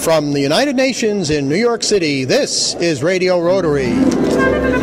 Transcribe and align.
from 0.00 0.32
the 0.32 0.40
United 0.40 0.76
Nations 0.76 1.28
in 1.28 1.46
New 1.48 1.56
York 1.56 1.82
City, 1.82 2.24
this 2.24 2.74
is 2.76 3.02
Radio 3.02 3.38
Rotary. 3.38 4.79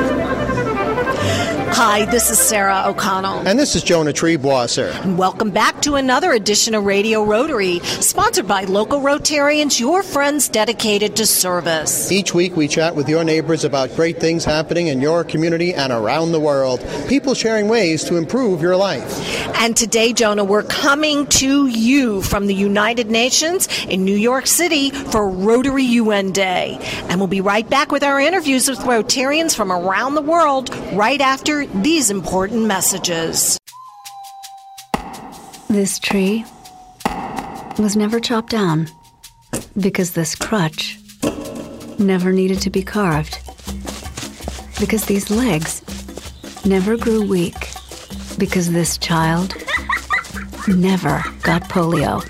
Hi, 1.90 2.04
this 2.04 2.30
is 2.30 2.38
Sarah 2.38 2.84
O'Connell. 2.86 3.48
And 3.48 3.58
this 3.58 3.74
is 3.74 3.82
Jonah 3.82 4.12
Triebwasser. 4.12 4.92
And 5.06 5.18
welcome 5.18 5.52
back 5.52 5.82
to 5.84 5.96
another 5.96 6.34
edition 6.34 6.76
of 6.76 6.84
Radio 6.84 7.24
Rotary, 7.24 7.80
sponsored 7.80 8.46
by 8.46 8.66
local 8.66 9.00
Rotarians, 9.00 9.80
your 9.80 10.04
friends 10.04 10.50
dedicated 10.50 11.16
to 11.16 11.26
service. 11.26 12.12
Each 12.12 12.34
week 12.34 12.58
we 12.58 12.68
chat 12.68 12.94
with 12.94 13.08
your 13.08 13.24
neighbors 13.24 13.64
about 13.64 13.96
great 13.96 14.20
things 14.20 14.44
happening 14.44 14.88
in 14.88 15.00
your 15.00 15.24
community 15.24 15.74
and 15.74 15.94
around 15.94 16.34
the 16.34 16.42
world. 16.42 16.86
People 17.08 17.34
sharing 17.34 17.70
ways 17.70 18.04
to 18.04 18.18
improve 18.18 18.62
your 18.62 18.76
life. 18.76 19.18
And 19.58 19.76
today, 19.76 20.12
Jonah, 20.12 20.44
we're 20.44 20.64
coming 20.64 21.26
to 21.28 21.68
you 21.68 22.22
from 22.22 22.48
the 22.48 22.54
United 22.54 23.10
Nations 23.10 23.70
in 23.86 24.04
New 24.04 24.18
York 24.18 24.46
City 24.46 24.92
for 24.92 25.30
Rotary 25.30 25.84
UN 25.84 26.34
Day. 26.34 26.80
And 27.08 27.22
we'll 27.22 27.28
be 27.28 27.42
right 27.42 27.68
back 27.68 27.94
with 27.94 28.04
our 28.04 28.20
interviews 28.20 28.68
with 28.68 28.80
Rotarians 28.80 29.56
from 29.56 29.72
around 29.72 30.16
the 30.16 30.22
world 30.22 30.76
right 30.92 31.22
after 31.22 31.66
these 31.84 32.10
important 32.10 32.66
messages. 32.66 33.58
This 35.70 36.00
tree 36.00 36.46
was 37.78 37.96
never 37.96 38.20
chopped 38.20 38.50
down 38.50 38.88
because 39.80 40.12
this 40.12 40.34
crutch 40.34 40.98
never 42.00 42.32
needed 42.32 42.62
to 42.62 42.70
be 42.70 42.82
carved. 42.82 43.38
Because 44.80 45.06
these 45.06 45.30
legs 45.30 45.84
never 46.66 46.98
grew 46.98 47.28
weak. 47.28 47.56
Because 48.38 48.72
this 48.72 48.98
child 48.98 49.56
never 50.68 51.24
got 51.42 51.64
polio. 51.64 52.24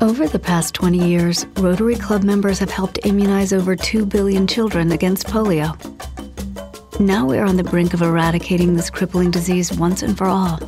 Over 0.00 0.26
the 0.26 0.38
past 0.38 0.74
20 0.74 1.08
years, 1.08 1.46
Rotary 1.58 1.94
Club 1.96 2.24
members 2.24 2.58
have 2.58 2.70
helped 2.70 2.98
immunize 3.04 3.52
over 3.52 3.76
2 3.76 4.04
billion 4.04 4.46
children 4.46 4.92
against 4.92 5.26
polio. 5.26 5.91
Now 7.00 7.26
we're 7.26 7.44
on 7.44 7.56
the 7.56 7.64
brink 7.64 7.94
of 7.94 8.02
eradicating 8.02 8.74
this 8.74 8.90
crippling 8.90 9.30
disease 9.30 9.72
once 9.72 10.02
and 10.02 10.16
for 10.16 10.26
all. 10.26 10.58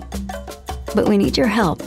But 0.94 1.08
we 1.08 1.18
need 1.18 1.36
your 1.36 1.46
help. 1.46 1.82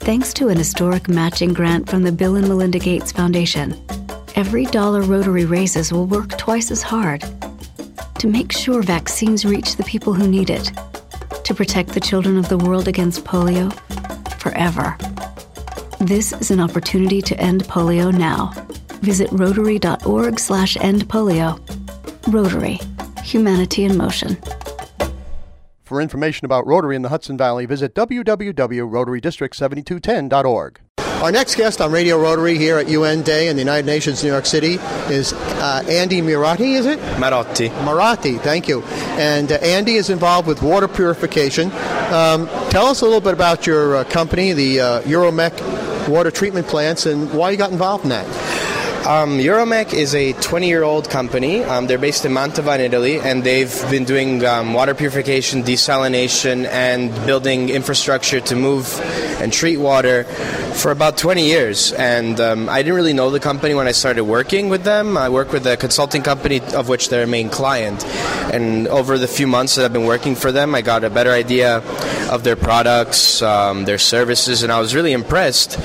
Thanks 0.00 0.32
to 0.34 0.48
an 0.48 0.56
historic 0.56 1.08
matching 1.08 1.52
grant 1.52 1.88
from 1.88 2.02
the 2.02 2.12
Bill 2.12 2.36
and 2.36 2.46
Melinda 2.46 2.78
Gates 2.78 3.10
Foundation, 3.10 3.74
every 4.36 4.66
dollar 4.66 5.02
Rotary 5.02 5.44
raises 5.44 5.92
will 5.92 6.06
work 6.06 6.36
twice 6.38 6.70
as 6.70 6.82
hard 6.82 7.24
to 8.18 8.28
make 8.28 8.52
sure 8.52 8.82
vaccines 8.82 9.44
reach 9.44 9.76
the 9.76 9.84
people 9.84 10.14
who 10.14 10.28
need 10.28 10.48
it, 10.48 10.72
to 11.42 11.54
protect 11.54 11.90
the 11.90 12.00
children 12.00 12.38
of 12.38 12.48
the 12.48 12.56
world 12.56 12.88
against 12.88 13.24
polio 13.24 13.72
forever. 14.38 14.96
This 16.00 16.32
is 16.32 16.50
an 16.50 16.60
opportunity 16.60 17.20
to 17.20 17.38
end 17.40 17.64
polio 17.64 18.16
now. 18.16 18.52
Visit 19.00 19.28
rotary.org 19.32 20.38
slash 20.38 20.76
end 20.78 21.08
polio. 21.08 21.60
Rotary. 22.32 22.78
Humanity 23.24 23.84
in 23.84 23.96
motion. 23.96 24.36
For 25.82 26.00
information 26.00 26.44
about 26.44 26.64
Rotary 26.66 26.94
in 26.96 27.02
the 27.02 27.08
Hudson 27.08 27.36
Valley, 27.36 27.66
visit 27.66 27.94
www.rotarydistrict7210.org. 27.94 30.80
Our 30.98 31.32
next 31.32 31.54
guest 31.54 31.80
on 31.80 31.90
Radio 31.90 32.20
Rotary 32.20 32.58
here 32.58 32.76
at 32.76 32.86
UN 32.88 33.22
Day 33.22 33.48
in 33.48 33.56
the 33.56 33.62
United 33.62 33.86
Nations, 33.86 34.22
New 34.22 34.28
York 34.28 34.44
City, 34.44 34.74
is 35.08 35.32
uh, 35.32 35.82
Andy 35.88 36.20
Mirati, 36.20 36.74
is 36.74 36.84
it? 36.84 36.98
Marotti. 37.16 37.70
Marotti, 37.84 38.38
thank 38.40 38.68
you. 38.68 38.82
And 39.16 39.50
uh, 39.50 39.54
Andy 39.56 39.94
is 39.94 40.10
involved 40.10 40.46
with 40.46 40.62
water 40.62 40.86
purification. 40.86 41.72
Um, 42.12 42.46
tell 42.68 42.84
us 42.86 43.00
a 43.00 43.06
little 43.06 43.22
bit 43.22 43.32
about 43.32 43.66
your 43.66 43.96
uh, 43.96 44.04
company, 44.04 44.52
the 44.52 44.80
uh, 44.80 45.00
Euromec 45.02 46.08
water 46.08 46.30
treatment 46.30 46.66
plants, 46.66 47.06
and 47.06 47.32
why 47.32 47.50
you 47.50 47.56
got 47.56 47.72
involved 47.72 48.04
in 48.04 48.10
that. 48.10 48.26
Um, 49.06 49.38
Euromec 49.38 49.92
is 49.92 50.14
a 50.14 50.32
20 50.32 50.66
year 50.66 50.82
old 50.82 51.10
company. 51.10 51.62
Um, 51.62 51.86
they're 51.86 51.98
based 51.98 52.24
in 52.24 52.32
Mantova 52.32 52.76
in 52.76 52.80
Italy, 52.80 53.20
and 53.20 53.44
they've 53.44 53.70
been 53.90 54.04
doing 54.04 54.42
um, 54.46 54.72
water 54.72 54.94
purification, 54.94 55.62
desalination, 55.62 56.64
and 56.64 57.14
building 57.26 57.68
infrastructure 57.68 58.40
to 58.40 58.56
move 58.56 58.86
and 59.44 59.52
treat 59.52 59.76
water 59.76 60.24
for 60.74 60.90
about 60.90 61.18
20 61.18 61.46
years. 61.46 61.92
And 61.92 62.40
um, 62.40 62.68
I 62.68 62.82
didn't 62.82 62.96
really 62.96 63.12
know 63.12 63.30
the 63.30 63.38
company 63.38 63.74
when 63.74 63.86
I 63.86 63.92
started 63.92 64.24
working 64.24 64.70
with 64.70 64.84
them. 64.84 65.18
I 65.18 65.28
work 65.28 65.52
with 65.52 65.66
a 65.66 65.76
consulting 65.76 66.22
company 66.22 66.60
of 66.74 66.88
which 66.88 67.10
they're 67.10 67.24
a 67.24 67.26
main 67.26 67.50
client. 67.50 68.04
And 68.52 68.88
over 68.88 69.18
the 69.18 69.28
few 69.28 69.46
months 69.46 69.74
that 69.74 69.84
I've 69.84 69.92
been 69.92 70.06
working 70.06 70.34
for 70.34 70.50
them, 70.50 70.74
I 70.74 70.80
got 70.80 71.04
a 71.04 71.10
better 71.10 71.30
idea 71.30 71.82
of 72.30 72.42
their 72.42 72.56
products, 72.56 73.42
um, 73.42 73.84
their 73.84 73.98
services, 73.98 74.62
and 74.62 74.72
I 74.72 74.80
was 74.80 74.94
really 74.94 75.12
impressed 75.12 75.78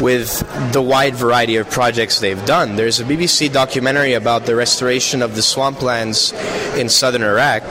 with 0.00 0.40
the 0.72 0.80
wide 0.80 1.16
variety 1.16 1.56
of 1.56 1.68
projects 1.68 2.20
they've 2.20 2.44
done. 2.46 2.76
There's 2.76 3.00
a 3.00 3.04
BBC 3.04 3.52
documentary 3.52 4.14
about 4.14 4.46
the 4.46 4.54
restoration 4.54 5.20
of 5.20 5.34
the 5.34 5.42
swamplands 5.42 6.32
in 6.78 6.88
southern 6.88 7.22
Iraq 7.22 7.64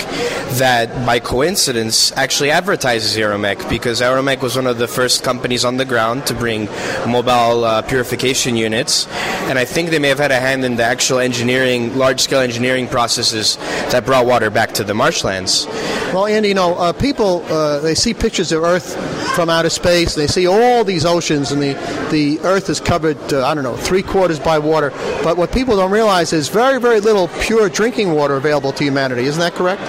that, 0.57 1.05
by 1.05 1.19
coincidence, 1.19 2.11
actually 2.13 2.51
advertises 2.51 3.15
Euromec 3.15 3.69
because 3.69 4.01
Euromec 4.01 4.41
was 4.41 4.55
one 4.55 4.67
of 4.67 4.77
the 4.77 4.87
first 4.87 5.23
companies 5.23 5.63
on 5.63 5.77
the 5.77 5.85
ground 5.85 6.25
to 6.27 6.33
bring 6.33 6.65
mobile 7.07 7.63
uh, 7.63 7.81
purification 7.83 8.55
units, 8.55 9.07
and 9.47 9.59
I 9.59 9.65
think 9.65 9.89
they 9.89 9.99
may 9.99 10.09
have 10.09 10.19
had 10.19 10.31
a 10.31 10.39
hand 10.39 10.65
in 10.65 10.75
the 10.75 10.83
actual 10.83 11.19
engineering, 11.19 11.97
large-scale 11.97 12.39
engineering 12.39 12.87
processes 12.87 13.57
that 13.91 14.05
brought 14.05 14.25
water 14.25 14.49
back 14.49 14.71
to 14.73 14.83
the 14.83 14.93
marshlands. 14.93 15.67
Well, 16.13 16.25
Andy, 16.25 16.49
you 16.49 16.55
know, 16.55 16.75
uh, 16.75 16.93
people 16.93 17.43
uh, 17.45 17.79
they 17.79 17.95
see 17.95 18.13
pictures 18.13 18.51
of 18.51 18.63
Earth 18.63 18.95
from 19.35 19.49
outer 19.49 19.69
space. 19.69 20.15
They 20.15 20.27
see 20.27 20.47
all 20.47 20.83
these 20.83 21.05
oceans, 21.05 21.51
and 21.51 21.61
the 21.61 21.73
the 22.09 22.39
Earth 22.41 22.69
is 22.69 22.79
covered. 22.79 23.17
Uh, 23.31 23.45
I 23.45 23.53
don't 23.53 23.63
know, 23.63 23.77
three 23.77 24.01
quarters 24.01 24.39
by 24.39 24.57
water. 24.57 24.91
But 25.23 25.37
what 25.37 25.51
people 25.51 25.75
don't 25.75 25.91
realize 25.91 26.33
is 26.33 26.49
very, 26.49 26.79
very 26.79 26.99
little 26.99 27.27
pure 27.41 27.69
drinking 27.69 28.13
water 28.13 28.35
available 28.35 28.71
to 28.73 28.83
humanity. 28.83 29.23
Isn't 29.23 29.39
that 29.39 29.53
correct? 29.53 29.81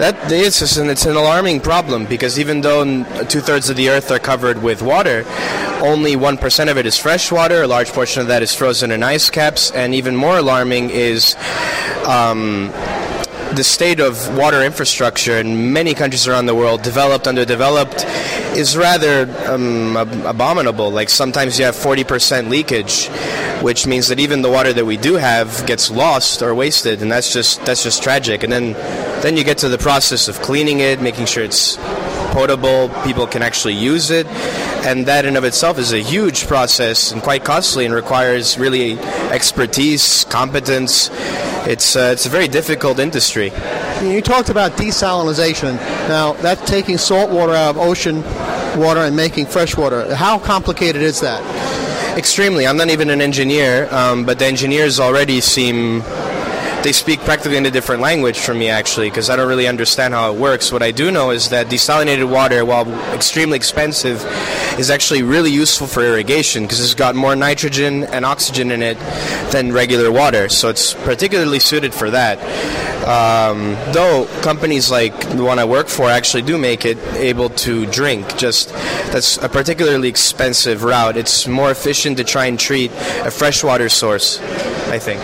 That 0.00 0.32
is, 0.32 0.78
and 0.78 0.88
it's 0.88 1.04
an 1.04 1.14
alarming 1.14 1.60
problem 1.60 2.06
because 2.06 2.38
even 2.38 2.62
though 2.62 3.04
two 3.24 3.40
thirds 3.40 3.68
of 3.68 3.76
the 3.76 3.90
Earth 3.90 4.10
are 4.10 4.18
covered 4.18 4.62
with 4.62 4.80
water, 4.80 5.26
only 5.82 6.16
one 6.16 6.38
percent 6.38 6.70
of 6.70 6.78
it 6.78 6.86
is 6.86 6.96
fresh 6.96 7.30
water. 7.30 7.62
A 7.64 7.66
large 7.66 7.92
portion 7.92 8.22
of 8.22 8.28
that 8.28 8.42
is 8.42 8.54
frozen 8.54 8.92
in 8.92 9.02
ice 9.02 9.28
caps, 9.28 9.70
and 9.72 9.94
even 9.94 10.16
more 10.16 10.38
alarming 10.38 10.88
is. 10.88 11.36
Um, 12.06 12.72
the 13.54 13.64
state 13.64 14.00
of 14.00 14.36
water 14.36 14.62
infrastructure 14.62 15.38
in 15.38 15.72
many 15.72 15.92
countries 15.94 16.28
around 16.28 16.46
the 16.46 16.54
world, 16.54 16.82
developed, 16.82 17.26
underdeveloped, 17.26 18.04
is 18.56 18.76
rather 18.76 19.22
um, 19.48 19.96
ab- 19.96 20.24
abominable. 20.24 20.90
Like 20.90 21.08
sometimes 21.08 21.58
you 21.58 21.64
have 21.64 21.74
40% 21.74 22.48
leakage, 22.48 23.08
which 23.62 23.86
means 23.86 24.08
that 24.08 24.20
even 24.20 24.42
the 24.42 24.50
water 24.50 24.72
that 24.72 24.84
we 24.84 24.96
do 24.96 25.14
have 25.14 25.66
gets 25.66 25.90
lost 25.90 26.42
or 26.42 26.54
wasted, 26.54 27.02
and 27.02 27.10
that's 27.10 27.32
just 27.32 27.64
that's 27.64 27.82
just 27.82 28.02
tragic. 28.02 28.42
And 28.42 28.52
then 28.52 28.72
then 29.22 29.36
you 29.36 29.44
get 29.44 29.58
to 29.58 29.68
the 29.68 29.78
process 29.78 30.28
of 30.28 30.40
cleaning 30.40 30.80
it, 30.80 31.02
making 31.02 31.26
sure 31.26 31.44
it's 31.44 31.76
potable, 32.30 32.88
people 33.04 33.26
can 33.26 33.42
actually 33.42 33.74
use 33.74 34.10
it, 34.10 34.26
and 34.86 35.06
that 35.06 35.24
in 35.24 35.36
of 35.36 35.44
itself 35.44 35.78
is 35.78 35.92
a 35.92 35.98
huge 35.98 36.46
process 36.46 37.12
and 37.12 37.20
quite 37.22 37.44
costly 37.44 37.84
and 37.84 37.92
requires 37.92 38.58
really 38.58 38.98
expertise, 39.30 40.24
competence. 40.24 41.10
It's 41.66 41.96
uh, 41.96 42.10
it's 42.12 42.26
a 42.26 42.28
very 42.28 42.48
difficult 42.48 42.98
industry. 42.98 43.52
You 44.02 44.22
talked 44.22 44.48
about 44.48 44.72
desalination. 44.72 45.76
Now, 46.08 46.32
that's 46.34 46.68
taking 46.68 46.98
salt 46.98 47.30
water 47.30 47.52
out 47.52 47.76
of 47.76 47.78
ocean 47.78 48.22
water 48.78 49.00
and 49.00 49.14
making 49.14 49.46
fresh 49.46 49.76
water. 49.76 50.14
How 50.14 50.38
complicated 50.38 51.02
is 51.02 51.20
that? 51.20 51.42
Extremely. 52.16 52.66
I'm 52.66 52.76
not 52.76 52.90
even 52.90 53.10
an 53.10 53.20
engineer, 53.20 53.88
um, 53.92 54.24
but 54.24 54.38
the 54.38 54.46
engineers 54.46 54.98
already 54.98 55.40
seem 55.40 56.02
they 56.82 56.92
speak 56.92 57.20
practically 57.20 57.58
in 57.58 57.66
a 57.66 57.70
different 57.70 58.00
language 58.00 58.38
from 58.38 58.58
me 58.58 58.70
actually 58.70 59.10
because 59.10 59.28
I 59.28 59.36
don't 59.36 59.48
really 59.48 59.68
understand 59.68 60.14
how 60.14 60.32
it 60.32 60.38
works. 60.38 60.72
What 60.72 60.82
I 60.82 60.90
do 60.90 61.10
know 61.10 61.30
is 61.30 61.50
that 61.50 61.66
desalinated 61.66 62.28
water, 62.30 62.64
while 62.64 62.90
extremely 63.12 63.56
expensive, 63.56 64.24
is 64.78 64.90
actually 64.90 65.22
really 65.22 65.50
useful 65.50 65.86
for 65.86 66.02
irrigation 66.02 66.64
because 66.64 66.80
it's 66.80 66.94
got 66.94 67.14
more 67.14 67.36
nitrogen 67.36 68.04
and 68.04 68.24
oxygen 68.24 68.70
in 68.70 68.82
it 68.82 68.98
than 69.52 69.72
regular 69.72 70.10
water. 70.10 70.48
So 70.48 70.68
it's 70.68 70.94
particularly 70.94 71.58
suited 71.58 71.92
for 71.92 72.10
that. 72.10 72.38
Um, 73.00 73.72
though 73.92 74.26
companies 74.42 74.90
like 74.90 75.18
the 75.36 75.42
one 75.42 75.58
I 75.58 75.64
work 75.64 75.88
for 75.88 76.08
actually 76.08 76.42
do 76.42 76.58
make 76.58 76.84
it 76.84 76.98
able 77.14 77.50
to 77.50 77.86
drink, 77.86 78.36
just 78.36 78.70
that's 79.12 79.36
a 79.38 79.48
particularly 79.48 80.08
expensive 80.08 80.82
route. 80.82 81.16
It's 81.16 81.46
more 81.46 81.70
efficient 81.70 82.16
to 82.18 82.24
try 82.24 82.46
and 82.46 82.58
treat 82.58 82.90
a 83.24 83.30
freshwater 83.30 83.88
source, 83.88 84.40
I 84.88 84.98
think. 84.98 85.20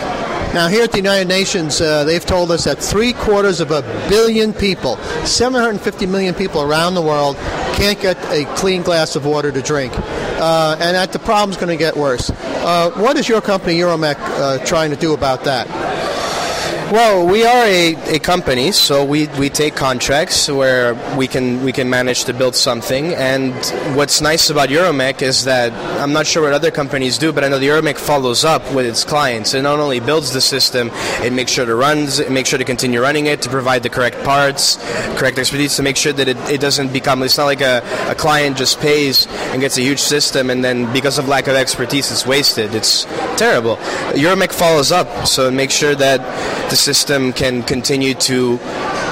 Now, 0.53 0.67
here 0.67 0.83
at 0.83 0.91
the 0.91 0.97
United 0.97 1.27
Nations, 1.27 1.81
uh, 1.81 2.03
they've 2.03 2.25
told 2.25 2.51
us 2.51 2.63
that 2.63 2.79
three 2.79 3.13
quarters 3.13 3.59
of 3.59 3.71
a 3.71 3.81
billion 4.09 4.53
people, 4.53 4.97
750 5.25 6.05
million 6.05 6.33
people 6.33 6.61
around 6.61 6.95
the 6.95 7.01
world, 7.01 7.35
can't 7.75 7.99
get 8.01 8.17
a 8.31 8.45
clean 8.55 8.81
glass 8.81 9.15
of 9.15 9.25
water 9.25 9.51
to 9.51 9.61
drink. 9.61 9.93
Uh, 9.95 10.77
and 10.79 10.95
that 10.95 11.11
the 11.11 11.19
problem's 11.19 11.57
going 11.57 11.69
to 11.69 11.77
get 11.77 11.95
worse. 11.95 12.29
Uh, 12.29 12.91
what 12.95 13.17
is 13.17 13.29
your 13.29 13.41
company, 13.41 13.75
Euromec, 13.75 14.15
uh, 14.17 14.63
trying 14.65 14.89
to 14.89 14.97
do 14.97 15.13
about 15.13 15.43
that? 15.43 15.67
Well, 16.89 17.27
we 17.27 17.43
are 17.43 17.65
a, 17.65 18.15
a 18.15 18.19
company, 18.19 18.71
so 18.71 19.03
we, 19.03 19.27
we 19.37 19.49
take 19.49 19.75
contracts 19.75 20.49
where 20.49 20.93
we 21.17 21.27
can 21.27 21.61
we 21.65 21.73
can 21.73 21.89
manage 21.89 22.23
to 22.23 22.33
build 22.33 22.55
something. 22.55 23.13
And 23.13 23.53
what's 23.93 24.21
nice 24.21 24.49
about 24.49 24.69
Euromec 24.69 25.21
is 25.21 25.43
that 25.43 25.73
I'm 26.01 26.13
not 26.13 26.25
sure 26.25 26.43
what 26.43 26.53
other 26.53 26.71
companies 26.71 27.17
do, 27.17 27.33
but 27.33 27.43
I 27.43 27.49
know 27.49 27.59
the 27.59 27.67
Euromec 27.67 27.97
follows 27.97 28.45
up 28.45 28.61
with 28.73 28.85
its 28.85 29.03
clients. 29.03 29.53
It 29.53 29.63
not 29.63 29.79
only 29.79 29.99
builds 29.99 30.31
the 30.31 30.39
system, 30.39 30.89
it 31.21 31.33
makes 31.33 31.51
sure 31.51 31.65
to 31.65 31.75
runs, 31.75 32.19
it 32.19 32.31
makes 32.31 32.47
sure 32.47 32.57
to 32.57 32.63
continue 32.63 33.01
running 33.01 33.25
it, 33.25 33.41
to 33.41 33.49
provide 33.49 33.83
the 33.83 33.89
correct 33.89 34.23
parts, 34.23 34.77
correct 35.17 35.37
expertise, 35.37 35.75
to 35.75 35.83
make 35.83 35.97
sure 35.97 36.13
that 36.13 36.29
it, 36.29 36.37
it 36.49 36.61
doesn't 36.61 36.93
become. 36.93 37.21
It's 37.21 37.37
not 37.37 37.47
like 37.47 37.59
a, 37.59 37.81
a 38.09 38.15
client 38.15 38.55
just 38.55 38.79
pays 38.79 39.27
and 39.51 39.59
gets 39.59 39.77
a 39.77 39.81
huge 39.81 39.99
system, 39.99 40.49
and 40.49 40.63
then 40.63 40.93
because 40.93 41.17
of 41.17 41.27
lack 41.27 41.47
of 41.47 41.55
expertise, 41.55 42.09
it's 42.13 42.25
wasted. 42.25 42.73
It's 42.73 43.03
terrible. 43.35 43.75
Euromec 44.15 44.53
follows 44.53 44.93
up, 44.93 45.27
so 45.27 45.49
it 45.49 45.51
make 45.51 45.69
sure 45.69 45.93
that 45.93 46.21
the 46.69 46.76
system 46.77 47.33
can 47.33 47.63
continue 47.63 48.13
to 48.13 48.59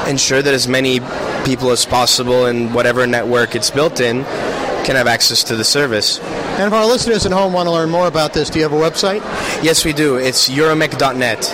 ensure 0.07 0.41
that 0.41 0.53
as 0.53 0.67
many 0.67 0.99
people 1.45 1.71
as 1.71 1.85
possible 1.85 2.45
in 2.45 2.73
whatever 2.73 3.05
network 3.05 3.55
it's 3.55 3.69
built 3.69 3.99
in 3.99 4.23
can 4.85 4.95
have 4.95 5.07
access 5.07 5.43
to 5.45 5.55
the 5.55 5.63
service. 5.63 6.19
And 6.19 6.67
if 6.67 6.73
our 6.73 6.85
listeners 6.85 7.25
at 7.25 7.31
home 7.31 7.53
want 7.53 7.67
to 7.67 7.71
learn 7.71 7.89
more 7.89 8.07
about 8.07 8.33
this, 8.33 8.49
do 8.49 8.59
you 8.59 8.63
have 8.63 8.73
a 8.73 8.77
website? 8.77 9.21
Yes, 9.63 9.83
we 9.83 9.93
do. 9.93 10.15
It's 10.15 10.47
euromec.net. 10.47 11.51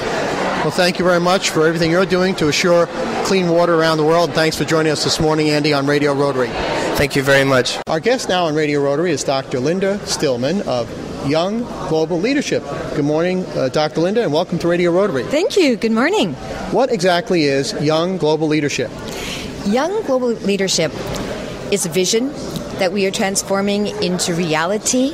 Well, 0.61 0.69
thank 0.69 0.99
you 0.99 1.05
very 1.05 1.19
much 1.19 1.49
for 1.49 1.65
everything 1.65 1.89
you're 1.89 2.05
doing 2.05 2.35
to 2.35 2.49
assure 2.49 2.87
clean 3.25 3.49
water 3.49 3.73
around 3.73 3.97
the 3.97 4.05
world. 4.05 4.33
Thanks 4.33 4.57
for 4.57 4.65
joining 4.65 4.91
us 4.91 5.03
this 5.03 5.19
morning, 5.19 5.49
Andy, 5.49 5.73
on 5.73 5.87
Radio 5.87 6.13
Rotary. 6.13 6.49
Thank 6.97 7.15
you 7.15 7.23
very 7.23 7.43
much. 7.43 7.79
Our 7.87 7.99
guest 7.99 8.29
now 8.29 8.45
on 8.45 8.53
Radio 8.53 8.79
Rotary 8.79 9.11
is 9.11 9.23
Dr. 9.23 9.59
Linda 9.59 10.05
Stillman 10.05 10.61
of 10.67 10.87
Young 11.25 11.63
Global 11.87 12.19
Leadership. 12.19 12.63
Good 12.95 13.05
morning, 13.05 13.45
uh, 13.55 13.69
Dr. 13.69 14.01
Linda, 14.01 14.23
and 14.23 14.33
welcome 14.33 14.57
to 14.59 14.67
Radio 14.67 14.91
Rotary. 14.91 15.23
Thank 15.23 15.55
you. 15.55 15.75
Good 15.75 15.91
morning. 15.91 16.33
What 16.71 16.91
exactly 16.91 17.43
is 17.43 17.73
Young 17.81 18.17
Global 18.17 18.47
Leadership? 18.47 18.89
Young 19.65 20.01
Global 20.03 20.29
Leadership 20.29 20.91
is 21.71 21.85
a 21.85 21.89
vision 21.89 22.29
that 22.79 22.91
we 22.91 23.05
are 23.05 23.11
transforming 23.11 23.87
into 24.01 24.33
reality 24.33 25.11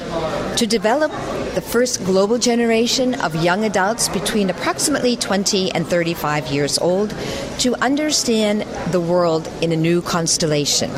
to 0.56 0.66
develop 0.66 1.12
the 1.54 1.62
first 1.62 2.06
global 2.06 2.38
generation 2.38 3.14
of 3.16 3.36
young 3.36 3.66
adults 3.66 4.08
between 4.10 4.50
approximately 4.50 5.18
20 5.18 5.72
and 5.74 5.86
35 5.86 6.48
years 6.48 6.78
old 6.78 7.14
to 7.60 7.76
understand 7.84 8.62
the 8.92 9.02
world 9.02 9.52
in 9.62 9.72
a 9.72 9.76
new 9.76 10.02
constellation. 10.02 10.90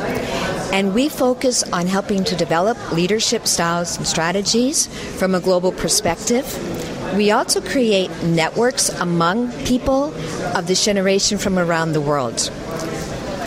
And 0.72 0.94
we 0.94 1.08
focus 1.08 1.62
on 1.72 1.86
helping 1.86 2.24
to 2.24 2.36
develop 2.36 2.92
leadership 2.92 3.46
styles 3.46 3.96
and 3.96 4.06
strategies 4.06 4.86
from 5.18 5.34
a 5.34 5.40
global 5.40 5.72
perspective. 5.72 6.46
We 7.16 7.32
also 7.32 7.60
create 7.60 8.10
networks 8.22 8.88
among 8.88 9.50
people 9.64 10.14
of 10.56 10.68
this 10.68 10.84
generation 10.84 11.38
from 11.38 11.58
around 11.58 11.92
the 11.92 12.00
world. 12.00 12.50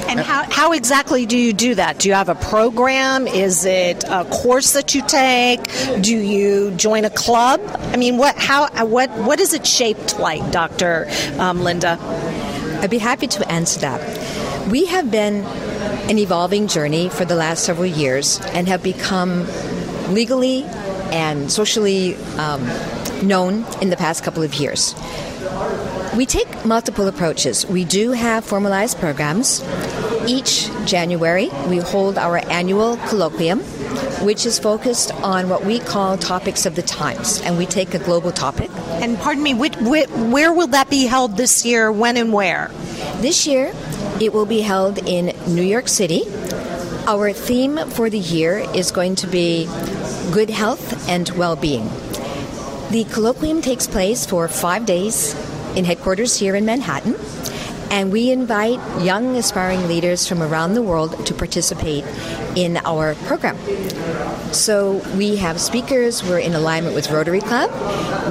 And 0.10 0.20
how, 0.20 0.44
how 0.52 0.74
exactly 0.74 1.26
do 1.26 1.38
you 1.38 1.54
do 1.54 1.76
that? 1.76 2.00
Do 2.00 2.10
you 2.10 2.14
have 2.14 2.30
a 2.30 2.36
program? 2.36 3.26
Is 3.26 3.66
it 3.66 4.04
a 4.04 4.26
course 4.26 4.74
that 4.74 4.94
you 4.94 5.02
take? 5.08 5.64
Do 6.02 6.16
you 6.16 6.72
join 6.72 7.06
a 7.06 7.10
club? 7.10 7.62
I 7.94 7.98
mean, 7.98 8.18
what 8.18 8.38
how 8.38 8.68
what 8.86 9.10
what 9.12 9.40
is 9.40 9.54
it 9.54 9.66
shaped 9.66 10.20
like, 10.20 10.52
Doctor 10.52 11.08
um, 11.40 11.64
Linda? 11.64 11.98
I'd 12.82 12.92
be 12.92 13.00
happy 13.00 13.28
to 13.28 13.52
answer 13.52 13.80
that. 13.80 14.70
We 14.70 14.86
have 14.86 15.10
been 15.10 15.46
an 16.10 16.18
evolving 16.18 16.68
journey 16.68 17.10
for 17.10 17.26
the 17.26 17.36
last 17.36 17.64
several 17.64 17.86
years 17.86 18.40
and 18.54 18.68
have 18.68 18.84
become 18.84 19.48
legally 20.14 20.64
and 21.12 21.52
socially 21.52 22.16
um, 22.38 22.66
known 23.22 23.66
in 23.82 23.90
the 23.90 23.98
past 23.98 24.24
couple 24.24 24.44
of 24.44 24.54
years. 24.56 24.96
We 26.16 26.26
take 26.26 26.66
multiple 26.66 27.08
approaches. 27.08 27.66
We 27.66 27.86
do 27.86 28.12
have 28.12 28.46
formalized 28.46 29.00
programs. 29.00 29.64
Each 30.28 30.70
January, 30.86 31.50
we 31.68 31.80
hold 31.80 32.18
our 32.18 32.38
annual 32.50 32.98
colloquium, 32.98 33.60
which 34.24 34.46
is 34.46 34.60
focused 34.60 35.12
on 35.24 35.50
what 35.50 35.66
we 35.66 35.80
call 35.80 36.18
topics 36.18 36.66
of 36.66 36.76
the 36.76 36.82
times, 36.82 37.42
and 37.42 37.58
we 37.58 37.66
take 37.66 37.94
a 37.94 38.00
global 38.00 38.32
topic. 38.32 38.70
And 39.02 39.18
pardon 39.18 39.44
me, 39.44 39.54
which, 39.54 39.76
which, 39.78 40.08
where 40.10 40.54
will 40.54 40.68
that 40.68 40.90
be 40.90 41.06
held 41.06 41.36
this 41.36 41.66
year? 41.66 41.92
When 41.92 42.16
and 42.16 42.32
where? 42.32 42.70
This 43.18 43.48
year, 43.48 43.74
it 44.24 44.32
will 44.32 44.46
be 44.46 44.62
held 44.62 44.98
in 45.00 45.36
New 45.48 45.64
York 45.64 45.90
City. 45.90 46.24
Our 47.08 47.34
theme 47.34 47.78
for 47.90 48.10
the 48.10 48.20
year 48.20 48.60
is 48.74 48.92
going 48.92 49.16
to 49.16 49.28
be 49.28 49.66
good 50.32 50.50
health 50.50 51.10
and 51.10 51.30
well 51.32 51.58
being. 51.58 51.86
The 52.92 53.04
colloquium 53.12 53.62
takes 53.62 53.86
place 53.86 54.26
for 54.26 54.48
five 54.48 54.86
days 54.86 55.36
in 55.76 55.84
headquarters 55.84 56.40
here 56.40 56.56
in 56.56 56.64
Manhattan, 56.64 57.16
and 57.92 58.14
we 58.14 58.32
invite 58.32 58.80
young 59.02 59.36
aspiring 59.36 59.88
leaders 59.90 60.26
from 60.26 60.42
around 60.42 60.74
the 60.74 60.82
world 60.82 61.26
to 61.26 61.34
participate 61.34 62.06
in 62.56 62.78
our 62.86 63.16
program. 63.26 63.58
So 64.54 65.02
we 65.18 65.36
have 65.38 65.60
speakers, 65.60 66.24
we're 66.24 66.40
in 66.40 66.54
alignment 66.54 66.96
with 66.96 67.12
Rotary 67.12 67.42
Club, 67.42 67.70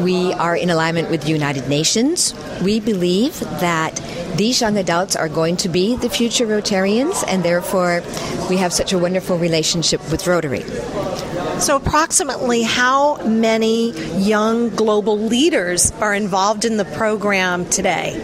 we 0.02 0.32
are 0.32 0.56
in 0.56 0.70
alignment 0.70 1.10
with 1.10 1.22
the 1.22 1.30
United 1.30 1.68
Nations. 1.68 2.34
We 2.62 2.80
believe 2.80 3.38
that 3.60 4.00
these 4.36 4.60
young 4.60 4.78
adults 4.78 5.14
are 5.14 5.28
going 5.28 5.56
to 5.58 5.68
be 5.68 5.96
the 5.96 6.08
future 6.08 6.46
Rotarians, 6.46 7.24
and 7.28 7.42
therefore 7.42 8.02
we 8.48 8.56
have 8.56 8.72
such 8.72 8.92
a 8.92 8.98
wonderful 8.98 9.38
relationship 9.38 10.00
with 10.10 10.26
Rotary. 10.26 10.62
So, 11.60 11.76
approximately 11.76 12.62
how 12.62 13.22
many 13.24 13.92
young 14.18 14.70
global 14.70 15.18
leaders 15.18 15.92
are 16.00 16.14
involved 16.14 16.64
in 16.64 16.76
the 16.76 16.84
program 16.84 17.66
today? 17.66 18.14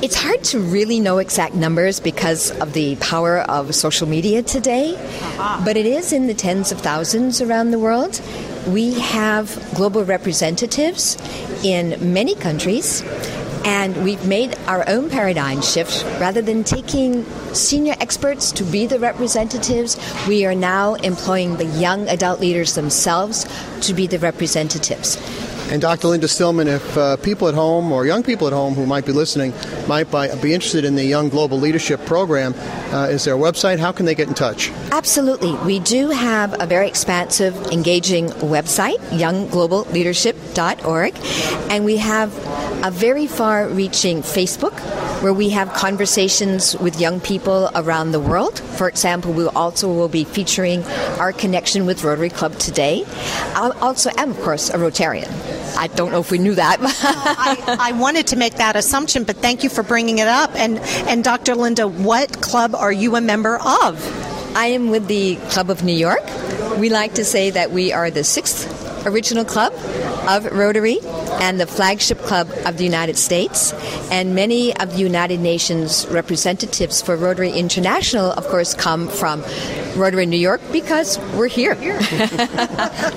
It's 0.00 0.14
hard 0.14 0.44
to 0.44 0.60
really 0.60 1.00
know 1.00 1.18
exact 1.18 1.54
numbers 1.54 1.98
because 1.98 2.52
of 2.60 2.72
the 2.72 2.94
power 2.96 3.38
of 3.38 3.74
social 3.74 4.06
media 4.06 4.44
today, 4.44 4.94
uh-huh. 4.94 5.62
but 5.64 5.76
it 5.76 5.86
is 5.86 6.12
in 6.12 6.28
the 6.28 6.34
tens 6.34 6.70
of 6.70 6.80
thousands 6.80 7.40
around 7.40 7.72
the 7.72 7.80
world. 7.80 8.20
We 8.68 9.00
have 9.00 9.58
global 9.74 10.04
representatives 10.04 11.16
in 11.64 12.12
many 12.12 12.36
countries, 12.36 13.02
and 13.68 14.02
we've 14.02 14.26
made 14.26 14.56
our 14.66 14.82
own 14.88 15.10
paradigm 15.10 15.60
shift. 15.60 16.02
Rather 16.18 16.40
than 16.40 16.64
taking 16.64 17.22
senior 17.52 17.94
experts 18.00 18.50
to 18.50 18.64
be 18.64 18.86
the 18.86 18.98
representatives, 18.98 19.98
we 20.26 20.46
are 20.46 20.54
now 20.54 20.94
employing 20.94 21.54
the 21.58 21.66
young 21.66 22.08
adult 22.08 22.40
leaders 22.40 22.74
themselves 22.74 23.44
to 23.82 23.92
be 23.92 24.06
the 24.06 24.18
representatives. 24.20 25.18
And 25.70 25.82
Dr. 25.82 26.08
Linda 26.08 26.28
Stillman, 26.28 26.66
if 26.66 26.96
uh, 26.96 27.18
people 27.18 27.46
at 27.46 27.54
home 27.54 27.92
or 27.92 28.06
young 28.06 28.22
people 28.22 28.46
at 28.46 28.54
home 28.54 28.72
who 28.72 28.86
might 28.86 29.04
be 29.04 29.12
listening 29.12 29.52
might 29.86 30.10
be 30.40 30.54
interested 30.54 30.82
in 30.82 30.94
the 30.94 31.04
Young 31.04 31.28
Global 31.28 31.58
Leadership 31.58 32.02
Program, 32.06 32.54
uh, 32.90 33.08
is 33.10 33.24
there 33.24 33.34
a 33.34 33.38
website? 33.38 33.78
How 33.78 33.92
can 33.92 34.06
they 34.06 34.14
get 34.14 34.28
in 34.28 34.34
touch? 34.34 34.70
Absolutely. 34.92 35.52
We 35.66 35.80
do 35.80 36.08
have 36.08 36.58
a 36.58 36.64
very 36.64 36.88
expansive, 36.88 37.54
engaging 37.66 38.28
website, 38.28 38.96
younggloballeadership.org, 39.10 41.14
and 41.70 41.84
we 41.84 41.98
have 41.98 42.34
a 42.82 42.90
very 42.90 43.26
far 43.26 43.68
reaching 43.68 44.22
Facebook 44.22 44.72
where 45.22 45.34
we 45.34 45.50
have 45.50 45.72
conversations 45.74 46.76
with 46.78 46.98
young 47.00 47.20
people 47.20 47.70
around 47.74 48.12
the 48.12 48.20
world. 48.20 48.60
For 48.60 48.88
example, 48.88 49.32
we 49.32 49.46
also 49.48 49.92
will 49.92 50.08
be 50.08 50.22
featuring 50.24 50.84
our 51.18 51.32
connection 51.32 51.84
with 51.86 52.04
Rotary 52.04 52.30
Club 52.30 52.56
today. 52.58 53.04
I 53.54 53.70
also 53.80 54.10
am, 54.16 54.30
of 54.30 54.40
course, 54.40 54.70
a 54.70 54.78
Rotarian. 54.78 55.28
I 55.76 55.88
don't 55.88 56.12
know 56.12 56.20
if 56.20 56.30
we 56.30 56.38
knew 56.38 56.54
that. 56.54 56.78
I, 56.80 57.90
I, 57.90 57.92
wanted 57.92 58.28
to 58.28 58.36
make 58.36 58.54
that 58.54 58.76
assumption, 58.76 59.24
but 59.24 59.36
thank 59.36 59.62
you 59.62 59.70
for 59.70 59.82
bringing 59.82 60.18
it 60.18 60.28
up. 60.28 60.54
And, 60.54 60.78
and 61.08 61.24
Dr. 61.24 61.54
Linda, 61.54 61.86
what 61.86 62.40
club 62.40 62.74
are 62.74 62.92
you 62.92 63.16
a 63.16 63.20
member 63.20 63.56
of? 63.56 64.56
I 64.56 64.66
am 64.66 64.90
with 64.90 65.06
the 65.06 65.36
Club 65.50 65.70
of 65.70 65.84
New 65.84 65.94
York. 65.94 66.22
We 66.78 66.88
like 66.88 67.14
to 67.14 67.24
say 67.24 67.50
that 67.50 67.70
we 67.70 67.92
are 67.92 68.10
the 68.10 68.24
sixth 68.24 69.06
original 69.06 69.44
club 69.44 69.72
of 70.28 70.44
Rotary 70.46 70.98
and 71.40 71.60
the 71.60 71.66
flagship 71.66 72.18
club 72.18 72.50
of 72.66 72.76
the 72.76 72.84
United 72.84 73.16
States. 73.16 73.72
And 74.10 74.34
many 74.34 74.76
of 74.76 74.92
the 74.92 74.98
United 74.98 75.40
Nations 75.40 76.06
representatives 76.08 77.00
for 77.00 77.16
Rotary 77.16 77.52
International, 77.52 78.32
of 78.32 78.46
course, 78.48 78.74
come 78.74 79.08
from 79.08 79.42
Rotary 79.98 80.22
in 80.22 80.30
New 80.30 80.38
York 80.38 80.60
because 80.72 81.18
we're 81.34 81.48
here. 81.48 81.74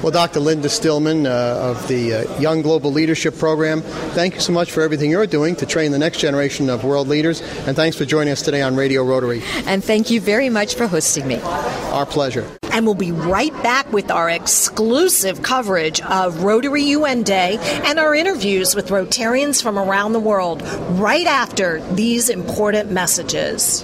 well, 0.02 0.12
Dr. 0.12 0.40
Linda 0.40 0.70
Stillman 0.70 1.26
uh, 1.26 1.30
of 1.30 1.88
the 1.88 2.14
uh, 2.14 2.40
Young 2.40 2.62
Global 2.62 2.92
Leadership 2.92 3.38
Program, 3.38 3.82
thank 4.12 4.36
you 4.36 4.40
so 4.42 4.52
much 4.52 4.72
for 4.72 4.82
everything 4.82 5.12
you're 5.12 5.28
doing 5.28 5.56
to 5.58 5.66
train 5.66 5.92
the 5.92 6.00
next 6.00 6.20
generation 6.20 6.70
of 6.70 6.84
world 6.84 7.08
leaders. 7.08 7.42
And 7.68 7.76
thanks 7.76 7.96
for 7.98 8.06
joining 8.06 8.32
us 8.34 8.42
today 8.42 8.62
on 8.62 8.76
Radio 8.76 9.04
Rotary. 9.04 9.42
And 9.66 9.84
thank 9.84 10.10
you 10.10 10.20
very 10.20 10.50
much 10.50 10.76
for 10.76 10.88
hosting 10.88 11.28
me. 11.28 11.40
Our 11.42 12.06
pleasure. 12.06 12.48
And 12.72 12.86
we'll 12.86 12.96
be 12.96 13.12
right 13.12 13.54
back 13.62 13.92
with 13.92 14.10
our 14.10 14.30
exclusive 14.30 15.42
coverage 15.42 16.02
of 16.02 16.44
Rotary 16.44 16.84
UN 16.84 17.24
Day 17.24 17.58
and 17.86 18.00
our 18.00 18.16
interviews 18.16 18.76
with 18.76 18.88
Rotarians 18.90 19.62
from 19.62 19.78
around 19.78 20.14
the 20.14 20.20
world 20.20 20.62
right 20.92 21.28
after 21.28 21.82
these 21.94 22.30
important 22.30 22.90
messages. 22.92 23.84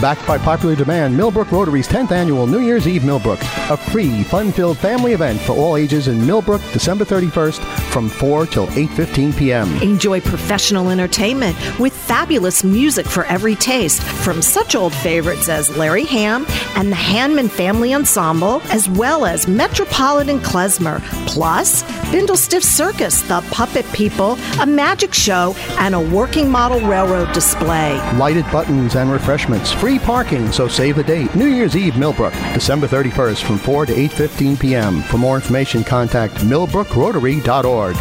Backed 0.00 0.26
by 0.26 0.38
popular 0.38 0.74
demand, 0.74 1.14
Millbrook 1.14 1.52
Rotary's 1.52 1.86
10th 1.86 2.10
annual 2.10 2.46
New 2.46 2.60
Year's 2.60 2.88
Eve 2.88 3.04
Millbrook, 3.04 3.38
a 3.68 3.76
free, 3.76 4.22
fun-filled 4.22 4.78
family 4.78 5.12
event 5.12 5.38
for 5.42 5.52
all 5.52 5.76
ages 5.76 6.08
in 6.08 6.26
Millbrook, 6.26 6.62
December 6.72 7.04
31st 7.04 7.58
from 7.90 8.08
4 8.08 8.46
till 8.46 8.66
8:15 8.68 9.36
p.m. 9.36 9.68
Enjoy 9.82 10.18
professional 10.22 10.88
entertainment 10.88 11.54
with 11.78 11.92
fabulous 11.92 12.64
music 12.64 13.04
for 13.04 13.24
every 13.24 13.54
taste 13.56 14.02
from 14.02 14.40
such 14.40 14.74
old 14.74 14.94
favorites 14.94 15.50
as 15.50 15.76
Larry 15.76 16.04
Ham 16.04 16.46
and 16.76 16.90
the 16.90 16.96
Hanman 16.96 17.48
Family 17.48 17.92
Ensemble, 17.92 18.62
as 18.70 18.88
well 18.88 19.26
as 19.26 19.46
Metropolitan 19.46 20.38
Klezmer, 20.38 21.00
plus 21.26 21.82
Bindlestiff 22.10 22.62
Circus, 22.62 23.20
the 23.22 23.42
Puppet 23.50 23.84
People, 23.92 24.38
a 24.60 24.66
magic 24.66 25.12
show, 25.12 25.54
and 25.78 25.94
a 25.94 26.00
working 26.00 26.48
model 26.48 26.80
railroad 26.88 27.32
display. 27.34 28.00
Lighted 28.16 28.44
buttons 28.50 28.96
and 28.96 29.10
refreshments, 29.10 29.72
free 29.72 29.89
parking, 29.98 30.52
so 30.52 30.68
save 30.68 30.96
the 30.96 31.04
date. 31.04 31.34
New 31.34 31.48
Year's 31.48 31.76
Eve 31.76 31.96
Millbrook, 31.96 32.32
December 32.54 32.86
31st 32.86 33.42
from 33.42 33.58
4 33.58 33.86
to 33.86 33.92
8:15 33.92 34.60
p.m. 34.60 35.02
For 35.02 35.18
more 35.18 35.36
information, 35.36 35.84
contact 35.84 36.34
millbrookrotary.org. 36.36 37.96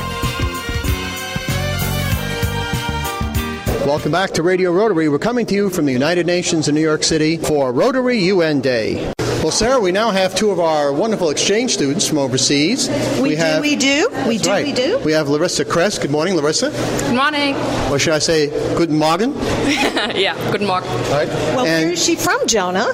Welcome 3.85 4.11
back 4.11 4.31
to 4.31 4.43
Radio 4.43 4.71
Rotary. 4.71 5.09
We're 5.09 5.17
coming 5.17 5.47
to 5.47 5.55
you 5.55 5.69
from 5.69 5.85
the 5.85 5.91
United 5.91 6.27
Nations 6.27 6.67
in 6.67 6.75
New 6.75 6.81
York 6.81 7.03
City 7.03 7.37
for 7.37 7.73
Rotary 7.73 8.19
UN 8.19 8.61
Day. 8.61 9.11
Well, 9.41 9.51
Sarah, 9.51 9.79
we 9.79 9.93
now 9.93 10.11
have 10.11 10.35
two 10.35 10.51
of 10.51 10.59
our 10.59 10.91
wonderful 10.91 11.29
exchange 11.29 11.71
students 11.71 12.05
from 12.05 12.17
overseas. 12.17 12.89
We, 13.21 13.29
do, 13.29 13.35
have, 13.37 13.61
we 13.61 13.77
do, 13.77 14.09
we 14.27 14.37
do, 14.37 14.49
right. 14.49 14.65
we 14.65 14.73
do. 14.73 14.99
We 14.99 15.13
have 15.13 15.29
Larissa 15.29 15.63
Kress. 15.63 15.97
Good 15.97 16.11
morning, 16.11 16.35
Larissa. 16.35 16.71
Good 16.71 17.15
morning. 17.15 17.55
Or 17.89 17.97
should 17.97 18.11
I 18.11 18.19
say, 18.19 18.49
Guten 18.75 18.97
Morgen? 18.97 19.33
yeah, 20.13 20.35
guten 20.51 20.67
Morgen. 20.67 20.89
Right? 21.09 21.29
Well, 21.29 21.63
where 21.63 21.83
and, 21.83 21.91
is 21.91 22.03
she 22.03 22.17
from, 22.17 22.45
Jonah? 22.47 22.91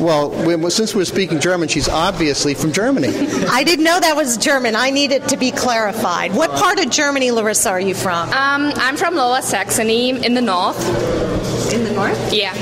well, 0.00 0.30
we, 0.30 0.70
since 0.70 0.94
we're 0.94 1.04
speaking 1.04 1.40
German, 1.40 1.68
she's 1.68 1.88
obviously 1.88 2.54
from 2.54 2.72
Germany. 2.72 3.08
I 3.50 3.62
didn't 3.62 3.84
know 3.84 4.00
that 4.00 4.16
was 4.16 4.36
German. 4.36 4.76
I 4.76 4.90
need 4.90 5.12
it 5.12 5.28
to 5.28 5.36
be 5.36 5.50
clarified. 5.50 6.34
What 6.34 6.50
part 6.52 6.78
of 6.78 6.90
Germany, 6.90 7.30
Larissa, 7.32 7.70
are 7.70 7.80
you 7.80 7.94
from? 7.94 8.28
Um, 8.30 8.72
I'm 8.76 8.96
from 8.96 9.14
Lower 9.14 9.42
Saxony 9.42 10.10
in 10.10 10.34
the 10.34 10.42
north. 10.42 10.78
In 11.72 11.84
the 11.84 11.92
north? 11.92 12.32
Yeah. 12.32 12.54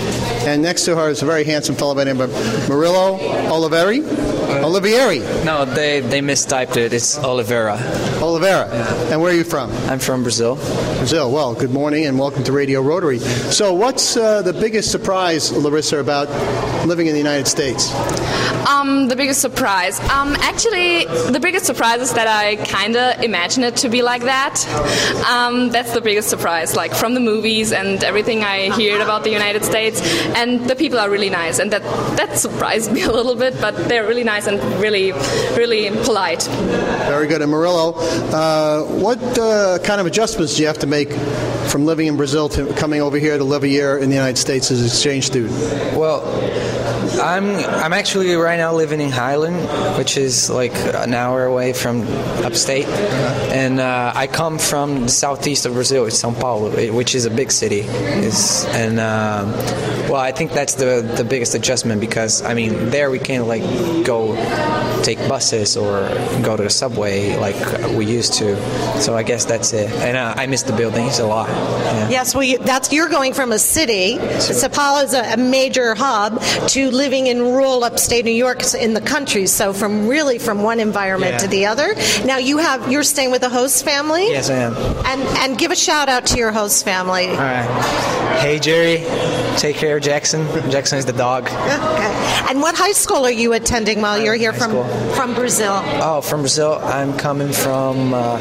And 0.47 0.63
next 0.63 0.85
to 0.87 0.97
her 0.97 1.09
is 1.09 1.23
a 1.23 1.27
very 1.27 1.45
handsome 1.45 1.75
fellow 1.75 1.95
by 1.95 2.05
the 2.05 2.13
name 2.13 2.21
of 2.21 2.31
Murillo 2.69 3.19
Oliveri. 3.49 4.03
Olivieri. 4.63 5.45
No, 5.45 5.65
they 5.65 6.01
they 6.01 6.21
mistyped 6.21 6.77
it. 6.77 6.93
It's 6.93 7.19
Oliveira. 7.19 7.77
Oliveira. 8.23 8.69
And 9.11 9.21
where 9.21 9.33
are 9.33 9.37
you 9.37 9.45
from? 9.45 9.71
I'm 9.89 9.99
from 9.99 10.23
Brazil. 10.23 10.57
Brazil. 10.99 11.31
Well, 11.31 11.55
good 11.55 11.71
morning 11.71 12.07
and 12.07 12.19
welcome 12.19 12.45
to 12.45 12.53
Radio 12.53 12.81
Rotary. 12.81 13.19
So, 13.19 13.75
what's 13.75 14.17
uh, 14.17 14.43
the 14.43 14.53
biggest 14.53 14.91
surprise, 14.91 15.53
Larissa, 15.53 15.99
about 15.99 16.29
living 16.87 17.07
in 17.07 17.13
the 17.13 17.19
United 17.19 17.47
States? 17.47 17.93
Um, 18.67 19.09
the 19.09 19.17
biggest 19.17 19.41
surprise. 19.41 20.01
Um, 20.11 20.35
actually, 20.37 21.05
the 21.31 21.41
biggest 21.41 21.67
surprise 21.67 22.01
is 22.01 22.13
that 22.15 22.27
I 22.27 22.57
kind 22.57 22.97
of 22.97 23.23
imagine 23.23 23.63
it 23.65 23.77
to 23.77 23.89
be 23.89 24.03
like 24.03 24.23
that. 24.23 24.65
Um, 25.29 25.71
that's 25.71 25.93
the 25.93 26.01
biggest 26.01 26.31
surprise, 26.31 26.75
like 26.75 26.95
from 26.95 27.15
the 27.15 27.21
movies 27.21 27.73
and 27.73 28.03
everything 28.03 28.43
I 28.43 28.64
hear 28.81 29.01
about 29.01 29.25
the 29.25 29.31
United 29.31 29.65
States. 29.65 30.01
And 30.35 30.69
the 30.69 30.77
people 30.77 30.99
are 30.99 31.11
really 31.11 31.31
nice, 31.31 31.59
and 31.59 31.73
that 31.73 31.83
that 32.17 32.39
surprised 32.39 32.93
me 32.93 33.03
a 33.13 33.13
little 33.13 33.35
bit. 33.35 33.61
But 33.61 33.89
they're 33.89 34.07
really 34.07 34.25
nice 34.25 34.47
and 34.47 34.61
really, 34.81 35.13
really 35.57 35.91
polite. 36.05 36.43
Very 37.09 37.27
good. 37.27 37.43
And 37.43 37.51
Murillo, 37.51 37.95
uh, 38.33 38.85
what 38.85 39.19
uh, 39.39 39.79
kind 39.85 40.01
of 40.01 40.07
adjustments 40.07 40.57
do 40.57 40.63
you 40.63 40.69
have 40.69 40.79
to 40.79 40.87
make 40.87 41.13
from 41.69 41.87
living 41.87 42.07
in 42.07 42.17
Brazil 42.17 42.49
to 42.51 42.73
coming 42.75 43.01
over 43.01 43.19
here 43.19 43.37
to 43.37 43.45
live 43.45 43.65
a 43.65 43.69
year 43.69 43.99
in 43.99 44.09
the 44.09 44.15
United 44.15 44.39
States 44.39 44.71
as 44.71 44.81
an 44.81 44.87
exchange 44.87 45.27
student? 45.27 45.53
Well, 45.97 46.23
I'm 47.21 47.57
I'm 47.57 47.93
actually 47.93 48.35
right 48.35 48.57
now 48.57 48.75
living 48.75 49.01
in 49.01 49.11
Highland, 49.11 49.57
which 49.99 50.17
is 50.17 50.51
like 50.51 50.75
an 50.75 51.15
hour 51.15 51.45
away 51.45 51.73
from 51.73 52.03
upstate, 52.45 52.87
and 52.87 53.81
uh, 53.81 54.13
I 54.15 54.27
come 54.27 54.59
from 54.59 55.03
the 55.03 55.09
southeast 55.09 55.67
of 55.67 55.75
Brazil, 55.75 56.07
it's 56.07 56.23
São 56.23 56.39
Paulo, 56.39 56.71
eh, 56.73 56.91
which 56.91 57.15
is 57.15 57.25
a 57.25 57.31
big 57.31 57.51
city. 57.51 57.81
Is 57.81 58.65
and 58.67 58.99
um 59.01 59.53
well, 60.11 60.21
I 60.21 60.33
think 60.33 60.53
that's 60.53 60.75
the 60.75 61.03
the 61.17 61.25
biggest 61.25 61.55
adjustment 61.55 62.01
because 62.01 62.43
I 62.43 62.55
mean 62.55 62.91
there 62.91 63.11
we 63.11 63.19
can't 63.19 63.47
like 63.47 63.63
go 64.05 64.35
take 65.03 65.19
buses 65.29 65.77
or 65.77 66.09
go 66.43 66.57
to 66.57 66.63
the 66.63 66.71
subway 66.71 67.37
like 67.37 67.57
we 67.97 68.07
used 68.07 68.35
to. 68.35 68.57
So 69.01 69.17
I 69.17 69.23
guess 69.23 69.45
that's 69.45 69.73
it. 69.73 69.91
And 69.91 70.17
uh, 70.17 70.35
I 70.37 70.47
miss 70.47 70.63
the 70.63 70.73
buildings 70.73 71.19
a 71.19 71.27
lot. 71.27 71.49
Yeah. 71.49 72.09
Yes, 72.09 72.35
well, 72.35 72.43
you, 72.45 72.59
that's 72.59 72.93
you're 72.93 73.09
going 73.09 73.35
from 73.35 73.53
a 73.53 73.59
city. 73.59 74.19
Sao 74.41 74.69
Paulo 74.69 75.03
is 75.03 75.15
a, 75.15 75.35
a 75.35 75.37
major 75.37 75.95
hub 75.95 76.41
to 76.69 76.91
living 77.05 77.27
in 77.27 77.43
rural 77.43 77.85
upstate 77.85 78.25
New 78.25 78.31
York 78.47 78.61
in 78.87 78.95
the 78.95 79.01
country. 79.15 79.47
So 79.47 79.75
from 79.75 80.09
really 80.09 80.39
from 80.39 80.63
one 80.63 80.81
environment 80.81 81.33
Yeah. 81.33 81.39
to 81.45 81.49
the 81.57 81.67
other. 81.67 81.89
Now 82.25 82.39
you 82.39 82.57
have 82.59 82.91
you're 82.91 83.05
staying 83.15 83.31
with 83.31 83.43
a 83.43 83.51
host 83.51 83.85
family. 83.85 84.25
Yes, 84.31 84.49
I 84.49 84.59
am. 84.69 84.75
And 85.11 85.21
and 85.43 85.51
give 85.59 85.71
a 85.71 85.77
shout 85.77 86.09
out 86.09 86.25
to 86.31 86.37
your 86.39 86.53
host 86.61 86.85
family. 86.85 87.29
All 87.29 87.37
right. 87.37 87.69
Hey, 88.41 88.59
Jerry. 88.59 88.99
Take 89.59 89.77
care 89.77 89.97
of 89.99 90.03
Jackson. 90.03 90.41
Jackson 90.71 90.99
is 90.99 91.05
the 91.05 91.13
dog. 91.13 91.45
Okay. 91.47 92.13
And 92.51 92.61
what 92.61 92.75
high 92.75 92.93
school 93.05 93.25
are 93.25 93.31
you 93.43 93.53
attending 93.53 94.01
while 94.03 94.19
you're 94.19 94.35
here 94.45 94.53
High 94.53 94.59
from 94.59 94.71
school. 94.71 94.85
from 95.15 95.35
Brazil? 95.35 95.75
Oh, 96.03 96.21
from 96.21 96.41
Brazil. 96.41 96.73
I'm 96.83 97.13
coming 97.17 97.53
from 97.53 98.13
uh, 98.15 98.39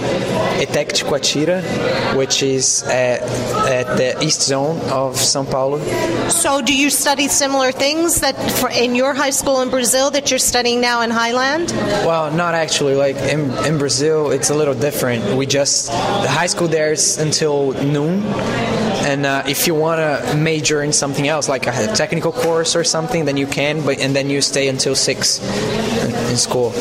Etec 0.63 0.87
de 0.97 1.03
Itaquera, 1.05 1.61
which 2.17 2.41
is 2.41 2.83
at, 2.83 3.21
at 3.79 3.87
the 3.97 4.09
east 4.25 4.41
zone 4.41 4.77
of 4.89 5.15
São 5.15 5.45
Paulo. 5.49 5.77
So 6.29 6.61
do 6.61 6.73
you 6.75 6.89
study 6.89 7.27
similar 7.27 7.71
things 7.71 8.21
that 8.21 8.35
for, 8.59 8.69
in 8.69 8.95
your 8.95 9.13
high 9.13 9.29
school 9.31 9.61
in 9.61 9.69
Brazil 9.69 10.11
that 10.11 10.29
you're 10.29 10.39
studying 10.39 10.81
now 10.81 11.01
in 11.01 11.09
Highland? 11.09 11.71
Well, 12.05 12.31
not 12.31 12.53
actually. 12.53 12.95
Like 12.95 13.15
in, 13.17 13.51
in 13.65 13.77
Brazil, 13.77 14.31
it's 14.31 14.49
a 14.49 14.55
little 14.55 14.73
different. 14.73 15.35
We 15.37 15.45
just 15.45 15.87
the 15.87 16.29
high 16.29 16.47
school 16.47 16.67
there 16.67 16.91
is 16.93 17.17
until 17.17 17.73
noon, 17.83 18.23
and 19.05 19.25
uh, 19.25 19.43
if 19.47 19.67
you 19.67 19.75
want 19.75 19.99
to 19.99 20.35
major 20.37 20.81
in 20.83 20.93
something 20.93 21.27
else, 21.27 21.49
like 21.49 21.67
a 21.67 21.87
technical 21.95 22.31
course 22.31 22.75
or 22.75 22.83
something, 22.83 23.25
then 23.25 23.37
you 23.37 23.47
can. 23.47 23.85
But 23.85 23.99
and 23.99 24.15
then 24.15 24.29
you 24.29 24.41
stay 24.41 24.67
until 24.67 24.95
six 24.95 25.39
in, 26.03 26.31
in 26.31 26.37
school. 26.37 26.71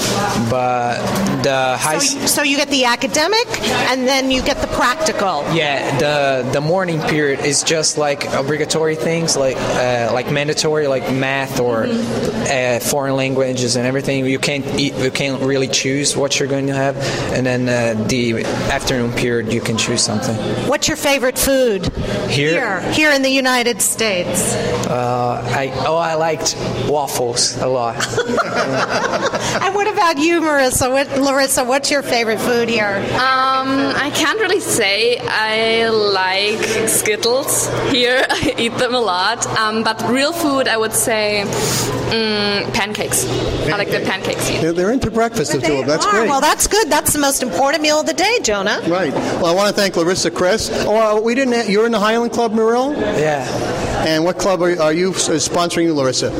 But 0.51 0.97
the 1.43 1.77
high 1.79 1.99
So, 1.99 2.19
you- 2.21 2.29
so 2.29 2.43
you 2.43 2.57
get 2.57 2.69
the 2.69 2.85
academic 2.85 3.47
and 3.91 4.07
then 4.07 4.31
you 4.31 4.43
get 4.43 4.61
the 4.61 4.67
practical. 4.69 5.45
Yeah, 5.55 5.99
the 5.99 6.49
the 6.53 6.61
morning 6.61 7.01
period 7.03 7.41
is 7.45 7.63
just 7.63 7.99
like 7.99 8.25
obligatory 8.33 8.95
things, 8.97 9.37
like 9.37 9.57
uh, 9.57 10.11
like 10.13 10.31
mandatory, 10.31 10.87
like 10.87 11.11
math 11.13 11.52
or 11.61 11.85
uh, 11.85 12.81
foreign 12.81 13.17
languages 13.17 13.77
and 13.77 13.87
everything. 13.87 14.27
You 14.27 14.39
can't 14.39 14.67
eat, 14.79 14.95
you 14.95 15.11
can't 15.11 15.43
really 15.43 15.69
choose 15.69 16.17
what 16.17 16.39
you're 16.39 16.49
going 16.49 16.67
to 16.67 16.75
have, 16.75 16.97
and 17.33 17.47
then 17.47 17.69
uh, 17.69 18.03
the 18.09 18.45
afternoon 18.45 19.13
period 19.13 19.53
you 19.53 19.61
can 19.61 19.77
choose 19.77 20.03
something. 20.03 20.37
What's 20.69 20.89
your 20.89 20.97
favorite 20.97 21.39
food? 21.39 21.87
Here? 22.29 22.81
Here, 22.81 22.93
here 22.93 23.11
in 23.13 23.23
the 23.23 23.31
United 23.31 23.81
States. 23.83 24.55
Uh, 24.87 25.43
I 25.55 25.73
oh 25.87 25.97
I 25.97 26.15
liked 26.15 26.57
waffles 26.89 27.57
a 27.59 27.67
lot. 27.67 27.97
And 29.63 29.75
what 29.75 29.87
about 29.87 30.19
you, 30.19 30.41
Marissa? 30.41 30.91
What, 30.91 31.09
Larissa, 31.21 31.65
what's 31.65 31.91
your 31.91 32.03
favorite 32.03 32.41
food 32.41 32.69
here? 32.69 32.97
Um, 33.13 33.93
I 33.95 34.11
can't 34.15 34.41
really 34.41 34.61
say 34.61 35.19
I 35.21 35.89
like 35.89 36.89
Skittles 36.89 37.69
here. 37.91 38.25
I 38.31 38.55
eat 38.59 38.77
them 38.79 38.95
a 38.95 39.01
lot. 39.01 39.47
Um, 39.59 39.85
but 39.85 40.03
real 40.09 40.33
food, 40.33 40.69
I 40.69 40.77
would 40.77 40.93
say 40.93 41.42
mm, 41.47 42.75
pancakes. 42.75 43.27
I 43.69 43.77
like 43.77 43.91
the 43.91 44.01
pancakes. 44.01 44.49
here. 44.49 44.61
They're, 44.61 44.73
they're 44.73 44.93
into 44.93 45.11
breakfast, 45.11 45.53
the 45.53 45.61
two 45.61 45.73
of 45.75 45.79
them. 45.81 45.87
That's 45.89 46.07
Are. 46.07 46.11
great. 46.11 46.29
Well, 46.29 46.41
that's 46.41 46.67
good. 46.67 46.89
That's 46.91 47.13
the 47.13 47.19
most 47.19 47.43
important 47.43 47.83
meal 47.83 48.01
of 48.01 48.07
the 48.07 48.15
day, 48.15 48.39
Jonah. 48.43 48.81
Right. 48.87 49.13
Well, 49.13 49.47
I 49.47 49.55
want 49.55 49.75
to 49.75 49.81
thank 49.81 49.97
Larissa 49.97 50.31
Kress. 50.31 50.71
Oh, 50.87 51.19
uh, 51.19 51.21
we 51.21 51.35
didn't. 51.35 51.69
You're 51.69 51.87
in 51.87 51.93
the 51.93 52.01
Highland 52.01 52.33
Club, 52.33 52.53
Murillo. 52.53 52.73
Murillo. 52.91 53.19
Yeah. 53.19 53.47
And 54.07 54.25
what 54.25 54.39
club 54.39 54.63
are, 54.63 54.81
are 54.81 54.93
you 54.93 55.13
sponsoring 55.13 55.85
you, 55.85 55.95
Larissa? 55.95 56.31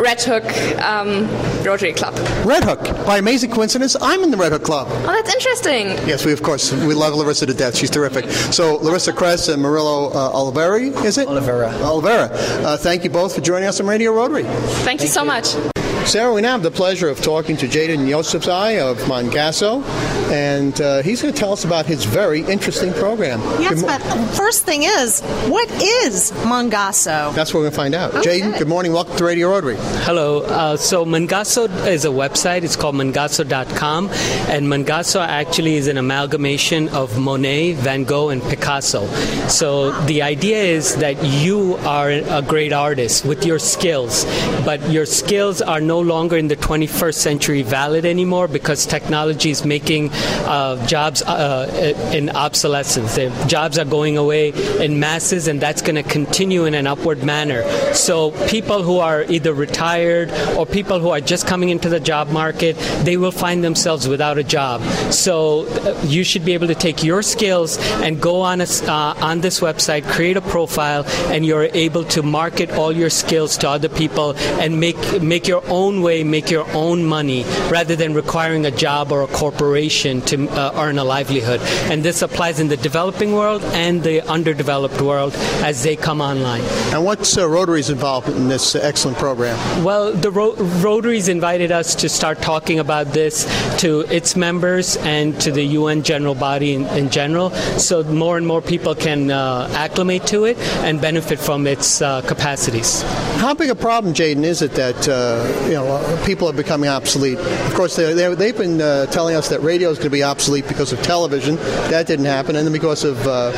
Red 0.00 0.20
Hook 0.22 0.44
um, 0.82 1.28
Rotary 1.64 1.92
Club. 1.92 2.14
Red 2.44 2.64
Hook. 2.64 2.82
By 3.06 3.18
amazing 3.18 3.50
coincidence, 3.50 3.96
I'm 4.00 4.22
in 4.22 4.30
the 4.30 4.36
Red 4.36 4.52
Hook 4.52 4.62
Club. 4.62 4.88
Oh, 4.90 5.06
that's 5.06 5.34
interesting. 5.34 5.86
Yes, 6.08 6.24
we 6.24 6.32
of 6.32 6.42
course 6.42 6.72
we 6.72 6.94
love 6.94 7.14
Larissa 7.14 7.46
to 7.46 7.54
death. 7.54 7.76
She's 7.76 7.90
terrific. 7.90 8.30
So 8.52 8.76
Larissa 8.76 9.12
Kress 9.12 9.48
and 9.48 9.62
Murillo 9.62 10.10
uh, 10.10 10.32
Oliveri, 10.32 11.04
is 11.04 11.18
it? 11.18 11.28
Olivera. 11.28 11.72
Olivera. 11.80 12.30
Uh, 12.64 12.76
thank 12.76 13.04
you 13.04 13.10
both 13.10 13.34
for 13.34 13.40
joining 13.40 13.68
us 13.68 13.80
on 13.80 13.86
Radio 13.86 14.12
Thank, 14.42 14.48
thank 14.84 15.00
you 15.02 15.06
so 15.06 15.20
you. 15.20 15.26
much. 15.28 15.83
Sarah, 16.06 16.32
we 16.34 16.42
now 16.42 16.52
have 16.52 16.62
the 16.62 16.70
pleasure 16.70 17.08
of 17.08 17.20
talking 17.22 17.56
to 17.56 17.66
Jaden 17.66 18.06
Yosefzai 18.06 18.78
of 18.78 18.98
Mongasso, 19.08 19.82
and 20.30 20.78
uh, 20.80 21.02
he's 21.02 21.20
going 21.22 21.32
to 21.32 21.40
tell 21.40 21.52
us 21.52 21.64
about 21.64 21.86
his 21.86 22.04
very 22.04 22.42
interesting 22.42 22.92
program. 22.92 23.40
Yes, 23.60 23.80
mo- 23.80 23.88
but 23.88 24.00
first 24.36 24.64
thing 24.64 24.82
is, 24.84 25.22
what 25.48 25.68
is 25.82 26.30
Mongasso? 26.44 27.34
That's 27.34 27.52
what 27.52 27.60
we're 27.60 27.70
going 27.70 27.72
to 27.72 27.76
find 27.76 27.94
out. 27.94 28.14
Okay. 28.16 28.40
Jaden, 28.40 28.58
good 28.58 28.68
morning. 28.68 28.92
Welcome 28.92 29.16
to 29.16 29.24
Radio 29.24 29.48
Rotary. 29.50 29.76
Hello. 30.04 30.42
Uh, 30.42 30.76
so 30.76 31.04
Mongasso 31.04 31.68
is 31.86 32.04
a 32.04 32.08
website. 32.08 32.62
It's 32.62 32.76
called 32.76 32.94
mongasso.com, 32.94 34.10
and 34.10 34.66
Mongasso 34.66 35.20
actually 35.26 35.74
is 35.76 35.88
an 35.88 35.96
amalgamation 35.96 36.90
of 36.90 37.18
Monet, 37.18 37.72
Van 37.72 38.04
Gogh, 38.04 38.28
and 38.28 38.42
Picasso. 38.42 39.06
So 39.48 39.90
the 40.02 40.22
idea 40.22 40.62
is 40.62 40.96
that 40.96 41.24
you 41.24 41.76
are 41.78 42.10
a 42.10 42.42
great 42.42 42.72
artist 42.72 43.24
with 43.24 43.44
your 43.44 43.58
skills, 43.58 44.24
but 44.64 44.80
your 44.90 45.06
skills 45.06 45.60
are 45.62 45.80
no 45.80 45.93
no 45.94 46.00
longer 46.00 46.36
in 46.36 46.48
the 46.48 46.56
21st 46.56 47.14
century 47.28 47.62
valid 47.62 48.04
anymore 48.04 48.48
because 48.48 48.84
technology 48.84 49.50
is 49.56 49.64
making 49.64 50.10
uh, 50.54 50.74
jobs 50.86 51.22
uh, 51.22 52.10
in 52.12 52.24
obsolescence. 52.30 53.14
Jobs 53.46 53.78
are 53.78 53.84
going 53.84 54.16
away 54.24 54.44
in 54.84 54.98
masses, 54.98 55.46
and 55.46 55.60
that's 55.60 55.82
going 55.82 55.94
to 56.02 56.08
continue 56.18 56.64
in 56.64 56.74
an 56.74 56.86
upward 56.88 57.22
manner. 57.22 57.60
So 57.94 58.16
people 58.48 58.82
who 58.82 58.98
are 58.98 59.22
either 59.36 59.52
retired 59.54 60.32
or 60.56 60.66
people 60.66 60.98
who 60.98 61.10
are 61.10 61.20
just 61.20 61.46
coming 61.46 61.68
into 61.68 61.88
the 61.88 62.00
job 62.00 62.26
market, 62.42 62.74
they 63.04 63.16
will 63.16 63.36
find 63.44 63.62
themselves 63.62 64.08
without 64.08 64.36
a 64.36 64.46
job. 64.56 64.82
So 65.12 65.66
uh, 65.66 66.02
you 66.16 66.24
should 66.24 66.44
be 66.44 66.54
able 66.54 66.70
to 66.74 66.78
take 66.86 67.04
your 67.04 67.22
skills 67.22 67.78
and 68.02 68.20
go 68.20 68.40
on 68.40 68.60
a, 68.60 68.66
uh, 68.88 69.30
on 69.30 69.42
this 69.42 69.60
website, 69.60 70.02
create 70.16 70.36
a 70.36 70.46
profile, 70.56 71.04
and 71.32 71.46
you're 71.46 71.70
able 71.86 72.04
to 72.16 72.22
market 72.24 72.72
all 72.72 72.90
your 72.90 73.10
skills 73.10 73.56
to 73.58 73.68
other 73.68 73.88
people 73.88 74.34
and 74.62 74.80
make 74.80 74.98
make 75.22 75.46
your 75.46 75.62
own 75.68 75.83
own 75.84 76.00
way 76.00 76.24
make 76.24 76.50
your 76.50 76.66
own 76.72 77.04
money 77.04 77.44
rather 77.70 77.94
than 77.94 78.14
requiring 78.14 78.64
a 78.64 78.70
job 78.70 79.12
or 79.12 79.22
a 79.22 79.26
corporation 79.26 80.22
to 80.22 80.48
uh, 80.48 80.72
earn 80.76 80.98
a 80.98 81.04
livelihood. 81.04 81.60
And 81.90 82.02
this 82.02 82.22
applies 82.22 82.58
in 82.58 82.68
the 82.68 82.76
developing 82.78 83.32
world 83.32 83.62
and 83.84 84.02
the 84.02 84.22
underdeveloped 84.36 85.00
world 85.00 85.32
as 85.62 85.82
they 85.82 85.96
come 85.96 86.20
online. 86.20 86.62
And 86.92 87.04
what's 87.04 87.36
uh, 87.36 87.46
Rotary's 87.48 87.90
involvement 87.90 88.38
in 88.38 88.48
this 88.48 88.74
excellent 88.74 89.18
program? 89.18 89.56
Well, 89.84 90.12
the 90.12 90.30
Ro- 90.30 90.54
Rotary's 90.88 91.28
invited 91.28 91.70
us 91.70 91.94
to 91.96 92.08
start 92.08 92.40
talking 92.40 92.78
about 92.78 93.06
this 93.08 93.44
to 93.80 94.00
its 94.18 94.36
members 94.36 94.96
and 94.98 95.38
to 95.42 95.50
the 95.52 95.64
UN 95.80 96.02
general 96.02 96.34
body 96.34 96.74
in, 96.74 96.86
in 97.00 97.10
general, 97.10 97.50
so 97.78 98.02
more 98.04 98.38
and 98.38 98.46
more 98.46 98.62
people 98.62 98.94
can 98.94 99.30
uh, 99.30 99.68
acclimate 99.74 100.26
to 100.28 100.44
it 100.46 100.56
and 100.86 101.00
benefit 101.00 101.38
from 101.38 101.66
its 101.66 102.00
uh, 102.00 102.22
capacities. 102.22 103.02
How 103.44 103.52
big 103.52 103.70
a 103.70 103.74
problem, 103.74 104.14
Jaden, 104.14 104.44
is 104.44 104.62
it 104.62 104.72
that 104.72 105.08
uh, 105.08 105.68
you 105.74 105.80
know, 105.80 105.88
uh, 105.88 106.24
people 106.24 106.48
are 106.48 106.52
becoming 106.52 106.88
obsolete. 106.88 107.36
Of 107.36 107.74
course, 107.74 107.96
they 107.96 108.22
have 108.22 108.38
been 108.38 108.80
uh, 108.80 109.06
telling 109.06 109.34
us 109.34 109.48
that 109.48 109.60
radio 109.60 109.90
is 109.90 109.98
going 109.98 110.06
to 110.06 110.10
be 110.10 110.22
obsolete 110.22 110.68
because 110.68 110.92
of 110.92 111.02
television. 111.02 111.56
That 111.90 112.06
didn't 112.06 112.26
happen, 112.26 112.54
and 112.54 112.64
then 112.64 112.72
because 112.72 113.02
of 113.02 113.18
uh, 113.26 113.50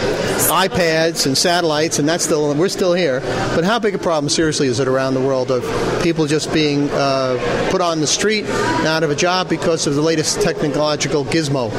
iPads 0.49 1.27
and 1.27 1.37
satellites, 1.37 1.99
and 1.99 2.09
that's 2.09 2.25
still 2.25 2.55
we're 2.55 2.71
still 2.71 2.95
here. 2.95 3.21
But 3.55 3.65
how 3.65 3.79
big 3.79 3.95
a 3.95 3.99
problem, 3.99 4.31
seriously, 4.31 4.67
is 4.67 4.81
it 4.81 4.89
around 4.89 5.13
the 5.13 5.21
world 5.21 5.51
of 5.51 5.63
people 6.03 6.25
just 6.25 6.51
being 6.55 6.89
uh, 6.93 7.69
put 7.71 7.83
on 7.83 8.01
the 8.01 8.07
street 8.07 8.47
and 8.47 8.87
out 8.87 9.03
of 9.03 9.11
a 9.11 9.17
job 9.17 9.51
because 9.51 9.87
of 9.87 9.95
the 9.95 10.01
latest 10.01 10.41
technological 10.41 11.23
gizmo? 11.23 11.71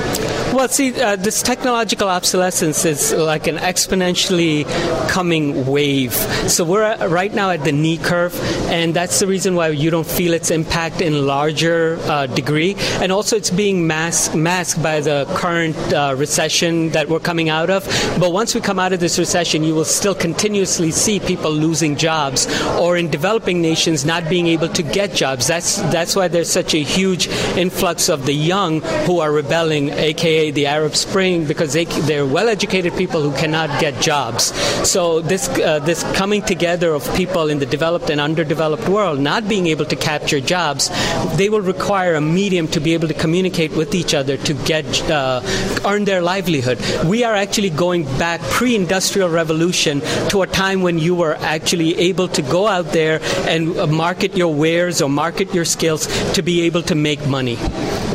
Well, 0.53 0.67
see, 0.69 0.99
uh, 0.99 1.15
this 1.15 1.41
technological 1.41 2.09
obsolescence 2.09 2.85
is 2.85 3.13
like 3.13 3.47
an 3.47 3.57
exponentially 3.57 4.65
coming 5.09 5.65
wave. 5.65 6.13
So 6.47 6.63
we're 6.63 7.07
right 7.07 7.33
now 7.33 7.49
at 7.49 7.63
the 7.63 7.71
knee 7.71 7.97
curve, 7.97 8.39
and 8.69 8.93
that's 8.93 9.19
the 9.19 9.27
reason 9.27 9.55
why 9.55 9.69
you 9.69 9.89
don't 9.89 10.05
feel 10.05 10.27
feel 10.27 10.33
its 10.33 10.51
impact 10.51 10.99
in 10.99 11.25
larger 11.25 11.97
uh, 12.03 12.27
degree, 12.27 12.75
and 13.01 13.13
also 13.13 13.37
it's 13.37 13.49
being 13.49 13.87
masked, 13.87 14.35
masked 14.35 14.83
by 14.83 14.99
the 14.99 15.25
current 15.35 15.77
uh, 15.93 16.13
recession 16.17 16.89
that 16.89 17.07
we're 17.07 17.23
coming 17.31 17.47
out 17.47 17.69
of. 17.69 17.85
But 18.19 18.33
once 18.33 18.53
we 18.53 18.59
come 18.59 18.77
out 18.77 18.91
of 18.91 18.99
this 18.99 19.17
recession, 19.17 19.63
you 19.63 19.73
will 19.73 19.85
still 19.85 20.15
continuously 20.15 20.91
see 20.91 21.21
people 21.21 21.49
losing 21.49 21.95
jobs, 21.95 22.45
or 22.77 22.97
in 22.97 23.09
developing 23.09 23.61
nations 23.61 24.03
not 24.03 24.27
being 24.27 24.47
able 24.47 24.67
to 24.67 24.83
get 24.83 25.13
jobs. 25.13 25.47
That's 25.47 25.77
that's 25.95 26.13
why 26.13 26.27
there's 26.27 26.51
such 26.51 26.73
a 26.73 26.83
huge 26.83 27.29
influx 27.55 28.09
of 28.09 28.25
the 28.25 28.35
young 28.35 28.81
who 29.07 29.21
are 29.21 29.31
rebelling, 29.31 29.91
aka 29.91 30.36
the 30.51 30.65
Arab 30.67 30.95
Spring, 30.95 31.45
because 31.45 31.73
they 31.73 31.85
they're 32.07 32.25
well-educated 32.25 32.93
people 32.95 33.21
who 33.21 33.33
cannot 33.41 33.69
get 33.79 33.93
jobs. 34.01 34.53
So 34.87 35.21
this 35.21 35.49
uh, 35.49 35.79
this 35.89 36.03
coming 36.13 36.41
together 36.53 36.93
of 36.93 37.03
people 37.15 37.49
in 37.51 37.59
the 37.59 37.65
developed 37.65 38.09
and 38.09 38.19
underdeveloped 38.21 38.87
world 38.87 39.19
not 39.19 39.47
being 39.47 39.67
able 39.67 39.85
to 39.85 39.95
capture 39.95 40.39
jobs, 40.39 40.89
they 41.37 41.49
will 41.49 41.65
require 41.73 42.15
a 42.15 42.21
medium 42.21 42.67
to 42.75 42.79
be 42.79 42.93
able 42.93 43.07
to 43.07 43.17
communicate 43.25 43.71
with 43.75 43.95
each 43.95 44.13
other 44.13 44.37
to 44.37 44.53
get 44.65 44.85
uh, 45.09 45.41
earn 45.89 46.05
their 46.05 46.21
livelihood. 46.21 46.77
We 47.05 47.23
are 47.23 47.35
actually 47.35 47.71
going 47.71 48.03
back 48.17 48.39
pre-industrial 48.57 49.29
revolution 49.29 50.01
to 50.29 50.43
a 50.43 50.47
time 50.47 50.81
when 50.81 50.99
you 50.99 51.15
were 51.15 51.35
actually 51.41 51.97
able 52.09 52.27
to 52.29 52.41
go 52.41 52.67
out 52.67 52.93
there 52.93 53.19
and 53.47 53.77
uh, 53.77 53.87
market 53.87 54.37
your 54.37 54.53
wares 54.53 55.01
or 55.01 55.09
market 55.09 55.53
your 55.53 55.65
skills 55.65 56.07
to 56.33 56.41
be 56.41 56.61
able 56.67 56.83
to 56.83 56.95
make 56.95 57.21
money. 57.27 57.57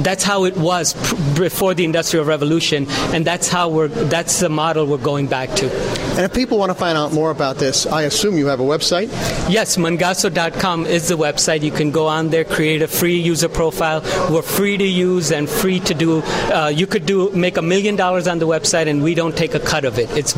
That's 0.06 0.24
how 0.24 0.44
it 0.44 0.56
was 0.56 0.94
pr- 0.94 1.16
before 1.48 1.74
the 1.74 1.84
industrial 1.84 2.11
revolution, 2.20 2.86
and 3.14 3.24
that's 3.24 3.48
how 3.48 3.68
we're 3.68 3.88
that's 3.88 4.40
the 4.40 4.48
model 4.48 4.86
we're 4.86 4.98
going 4.98 5.26
back 5.26 5.48
to. 5.56 6.01
And 6.12 6.20
if 6.20 6.34
people 6.34 6.58
want 6.58 6.70
to 6.70 6.74
find 6.74 6.98
out 6.98 7.12
more 7.12 7.30
about 7.30 7.56
this, 7.56 7.86
I 7.86 8.02
assume 8.02 8.36
you 8.36 8.46
have 8.46 8.60
a 8.60 8.64
website. 8.64 9.08
Yes, 9.48 9.78
mongasso.com 9.78 10.84
is 10.86 11.08
the 11.08 11.16
website. 11.16 11.62
You 11.62 11.70
can 11.70 11.90
go 11.90 12.06
on 12.06 12.28
there, 12.28 12.44
create 12.44 12.82
a 12.82 12.88
free 12.88 13.18
user 13.18 13.48
profile. 13.48 14.02
We're 14.30 14.42
free 14.42 14.76
to 14.76 14.86
use 14.86 15.32
and 15.32 15.48
free 15.48 15.80
to 15.80 15.94
do. 15.94 16.20
Uh, 16.52 16.70
you 16.72 16.86
could 16.86 17.06
do 17.06 17.30
make 17.30 17.56
a 17.56 17.62
million 17.62 17.96
dollars 17.96 18.28
on 18.28 18.38
the 18.38 18.46
website, 18.46 18.88
and 18.88 19.02
we 19.02 19.14
don't 19.14 19.34
take 19.36 19.54
a 19.54 19.60
cut 19.60 19.86
of 19.86 19.98
it. 19.98 20.10
It's 20.10 20.34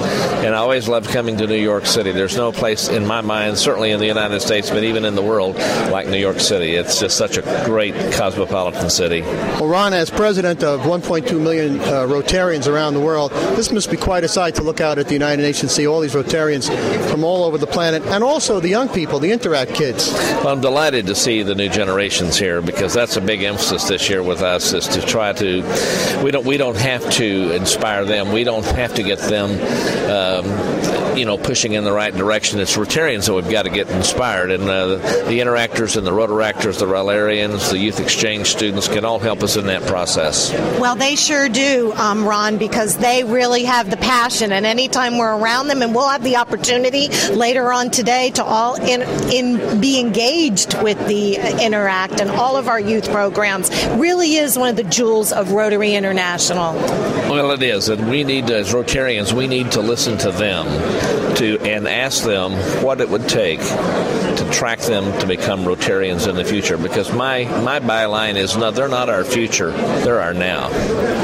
and 0.44 0.54
I 0.54 0.58
always 0.58 0.90
loved 0.90 1.10
coming 1.10 1.38
to 1.38 1.48
New 1.48 1.56
York 1.56 1.86
City. 1.86 2.12
There's 2.12 2.36
no 2.36 2.52
place 2.52 2.90
in 2.90 3.06
my 3.06 3.22
mind, 3.22 3.58
certainly 3.58 3.92
in 3.92 4.02
the 4.02 4.06
United 4.06 4.42
States, 4.42 4.70
but 4.70 4.84
even 4.84 5.06
in 5.06 5.16
the 5.16 5.22
world, 5.22 5.56
like 5.92 6.08
New 6.08 6.18
York 6.18 6.42
City. 6.42 6.76
It's 6.76 7.00
just 7.00 7.16
such 7.16 7.38
a 7.38 7.64
great 7.66 7.94
cosmopolitan 8.12 8.90
city. 8.90 9.22
Well, 9.22 9.68
Ron, 9.68 9.94
as 9.94 10.10
president 10.10 10.62
of 10.62 10.82
1.2 10.82 11.40
million 11.40 11.80
uh, 11.80 12.06
Rotarians 12.06 12.68
around 12.68 12.96
the 12.96 13.00
world, 13.00 13.32
this 13.56 13.72
must 13.72 13.90
be 13.90 13.96
quite 13.96 14.26
a 14.26 14.28
sight 14.28 14.56
to 14.56 14.62
look 14.62 14.82
out 14.82 14.98
at 14.98 15.08
the 15.08 15.14
United 15.14 15.42
Nations, 15.42 15.72
see 15.72 15.88
all 15.88 16.02
these 16.02 16.16
Rotarians 16.16 16.70
from 17.10 17.24
all 17.24 17.46
over 17.46 17.58
the 17.58 17.68
planet, 17.68 18.04
and 18.08 18.26
also 18.26 18.60
the 18.60 18.68
young 18.68 18.90
people 18.90 19.21
the 19.22 19.32
Interact 19.32 19.74
kids. 19.74 20.12
Well, 20.12 20.50
I'm 20.50 20.62
delighted 20.62 21.06
to 21.08 21.16
see 21.16 21.44
the 21.44 21.56
new 21.56 21.70
generations 21.70 22.38
here 22.38 22.62
because 22.62 22.94
that's 22.94 23.16
a 23.18 23.22
big 23.22 23.44
emphasis 23.44 23.88
this 23.88 24.10
year 24.10 24.24
with 24.24 24.42
us 24.42 24.74
is 24.74 24.88
to 24.90 25.02
try 25.02 25.32
to 25.34 25.62
we 26.24 26.32
don't 26.32 26.46
we 26.46 26.58
don't 26.58 26.78
have 26.78 27.10
to 27.12 27.56
inspire 27.56 28.04
them. 28.04 28.32
We 28.32 28.44
don't 28.44 28.66
have 28.66 28.94
to 28.96 29.04
get 29.04 29.20
them. 29.20 29.52
Um, 30.10 30.91
you 31.16 31.26
know, 31.26 31.38
pushing 31.38 31.74
in 31.74 31.84
the 31.84 31.92
right 31.92 32.14
direction. 32.14 32.60
It's 32.60 32.76
Rotarians 32.78 33.26
that 33.26 33.34
we've 33.34 33.50
got 33.50 33.64
to 33.64 33.70
get 33.70 33.90
inspired, 33.90 34.52
and 34.52 34.64
uh, 34.64 34.96
the 34.96 35.40
interactors 35.40 35.98
and 35.98 36.06
the 36.06 36.12
Rotaractors, 36.12 36.80
the 36.80 36.86
Rotarians, 36.86 37.70
the 37.70 37.78
Youth 37.78 38.00
Exchange 38.00 38.48
students 38.48 38.88
can 38.88 39.06
all 39.06 39.20
help 39.20 39.44
us 39.44 39.58
in 39.58 39.66
that 39.68 39.84
process. 39.84 40.52
Well, 40.80 40.96
they 40.96 41.16
sure 41.16 41.50
do, 41.50 41.94
um, 41.94 42.26
Ron, 42.26 42.58
because 42.58 42.98
they 42.98 43.24
really 43.24 43.64
have 43.66 43.90
the 43.90 43.98
passion, 43.98 44.52
and 44.52 44.66
anytime 44.66 45.18
we're 45.18 45.36
around 45.36 45.68
them, 45.68 45.82
and 45.82 45.94
we'll 45.94 46.10
have 46.10 46.24
the 46.24 46.38
opportunity 46.38 47.10
later 47.34 47.72
on 47.72 47.92
today 47.92 48.32
to 48.32 48.44
all 48.44 48.76
in, 48.76 49.02
in 49.32 49.82
be 49.82 50.00
engaged 50.00 50.82
with 50.82 50.98
the 51.08 51.36
Interact 51.62 52.22
and 52.22 52.30
all 52.30 52.56
of 52.56 52.68
our 52.68 52.80
youth 52.80 53.10
programs. 53.12 53.70
Really 53.92 54.36
is 54.36 54.58
one 54.58 54.70
of 54.70 54.76
the 54.76 54.84
jewels 54.84 55.32
of 55.32 55.52
Rotary 55.52 55.94
International. 55.94 56.74
Well, 56.74 57.52
it 57.52 57.64
is, 57.64 57.90
and 57.90 58.10
we 58.10 58.24
need 58.24 58.50
as 58.50 58.74
Rotarians, 58.74 59.34
we 59.34 59.48
need 59.48 59.72
to 59.72 59.82
listen 59.82 60.18
to 60.20 60.32
them 60.32 60.66
to 61.36 61.60
and 61.62 61.88
ask 61.88 62.24
them 62.24 62.52
what 62.84 63.02
it 63.02 63.10
would 63.10 63.28
take 63.28 63.60
to 63.60 64.50
track 64.52 64.80
them 64.80 65.18
to 65.20 65.28
become 65.28 65.64
Rotarians 65.64 66.28
in 66.28 66.36
the 66.36 66.46
future. 66.46 66.78
Because 66.78 67.12
my 67.14 67.46
my 67.62 67.80
byline 67.80 68.36
is 68.36 68.56
no, 68.58 68.72
they're 68.72 68.88
not 68.88 69.10
our 69.10 69.24
future; 69.24 69.72
they're 70.04 70.22
our 70.22 70.34
now. 70.34 70.70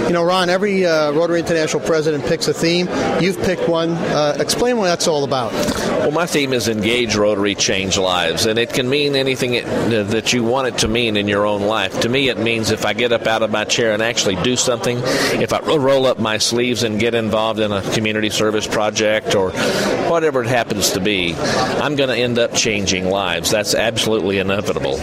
You 0.08 0.14
know, 0.14 0.24
Ron, 0.24 0.50
every 0.50 0.86
uh, 0.86 1.12
Rotary 1.12 1.40
International 1.40 1.82
president 1.82 2.26
picks 2.26 2.48
a 2.48 2.54
theme. 2.54 2.88
You've 3.22 3.42
picked 3.42 3.68
one. 3.68 3.92
Uh, 3.92 4.38
explain 4.40 4.78
what 4.78 4.86
that's 4.86 5.08
all 5.08 5.24
about. 5.24 5.52
Well, 6.08 6.12
my 6.12 6.26
theme 6.26 6.54
is 6.54 6.68
engage 6.68 7.16
Rotary, 7.16 7.56
change 7.56 7.98
lives, 7.98 8.46
and 8.46 8.58
it 8.58 8.72
can 8.72 8.90
mean 8.90 9.16
anything 9.16 9.56
it, 9.56 9.66
that 9.66 10.32
you 10.32 10.44
want 10.44 10.68
it 10.68 10.78
to 10.80 10.88
mean 10.88 11.18
in 11.18 11.28
your 11.28 11.46
own 11.46 11.64
life. 11.64 12.00
To 12.02 12.10
me, 12.10 12.30
it 12.30 12.38
means 12.38 12.72
if 12.72 12.86
I 12.86 12.94
get 12.94 13.12
up 13.12 13.28
out 13.28 13.44
of 13.44 13.52
my 13.52 13.66
chair 13.66 13.94
and 13.94 14.02
actually 14.02 14.36
do 14.38 14.56
something, 14.56 15.00
if 15.42 15.52
I 15.52 15.60
roll 15.60 16.06
up 16.06 16.20
my 16.20 16.38
sleeves 16.38 16.84
and 16.84 17.00
get 17.00 17.14
involved 17.14 17.60
in 17.60 17.72
a 17.72 17.82
community 17.94 18.30
service 18.30 18.68
project 18.68 19.36
or 19.36 19.52
whatever 20.10 20.42
it 20.42 20.48
happens 20.48 20.92
to 20.92 21.00
be, 21.00 21.36
I'm 21.36 21.96
going 21.96 22.10
to 22.10 22.16
end 22.16 22.40
up 22.40 22.54
changing 22.54 23.10
lives. 23.10 23.52
That's 23.52 23.76
absolutely 23.76 24.40
inevitable. 24.40 24.98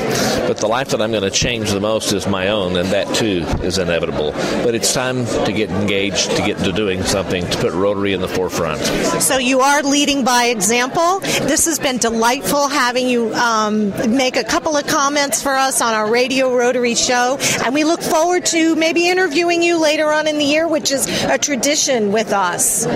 But 0.46 0.59
the 0.59 0.66
life 0.66 0.88
that 0.88 1.00
I'm 1.00 1.11
going 1.11 1.22
to 1.22 1.31
change 1.31 1.70
the 1.70 1.81
most 1.81 2.12
is 2.12 2.27
my 2.27 2.48
own, 2.48 2.77
and 2.77 2.88
that 2.90 3.14
too 3.14 3.44
is 3.62 3.79
inevitable. 3.79 4.33
But 4.62 4.74
it's 4.74 4.92
time 4.92 5.27
to 5.44 5.53
get 5.53 5.70
engaged, 5.70 6.31
to 6.37 6.42
get 6.42 6.59
into 6.59 6.72
doing 6.72 7.03
something, 7.03 7.48
to 7.48 7.59
put 7.59 7.72
Rotary 7.72 8.12
in 8.12 8.20
the 8.20 8.29
forefront. 8.29 8.81
So 9.22 9.38
you 9.38 9.61
are 9.61 9.83
leading 9.83 10.24
by 10.24 10.46
example. 10.46 11.20
This 11.20 11.66
has 11.66 11.79
been 11.79 11.98
delightful 11.98 12.68
having 12.68 13.09
you 13.09 13.35
um, 13.35 13.90
make 14.14 14.37
a 14.37 14.44
couple 14.44 14.77
of 14.77 14.87
comments 14.87 15.42
for 15.42 15.55
us 15.55 15.81
on 15.81 15.94
our 15.94 16.11
Radio 16.11 16.55
Rotary 16.57 16.94
show, 16.94 17.38
and 17.64 17.74
we 17.74 17.85
look 17.85 18.00
forward 18.00 18.46
to 18.46 18.74
maybe 18.77 19.09
interviewing 19.09 19.62
you 19.62 19.81
later 19.81 20.12
on 20.12 20.27
in 20.27 20.38
the 20.38 20.44
year, 20.44 20.68
which 20.68 20.90
is 20.90 21.07
a 21.24 21.38
tradition 21.38 22.12
with 22.12 22.33
us. 22.33 22.87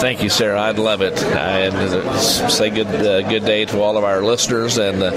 Thank 0.00 0.22
you, 0.22 0.28
Sarah. 0.28 0.60
I'd 0.60 0.78
love 0.78 1.00
it. 1.00 1.15
And 1.22 1.74
uh, 1.74 2.18
say 2.18 2.70
good 2.70 2.86
uh, 2.86 3.28
good 3.28 3.44
day 3.44 3.64
to 3.66 3.80
all 3.80 3.96
of 3.96 4.04
our 4.04 4.22
listeners 4.22 4.78
and 4.78 5.02
uh, 5.02 5.10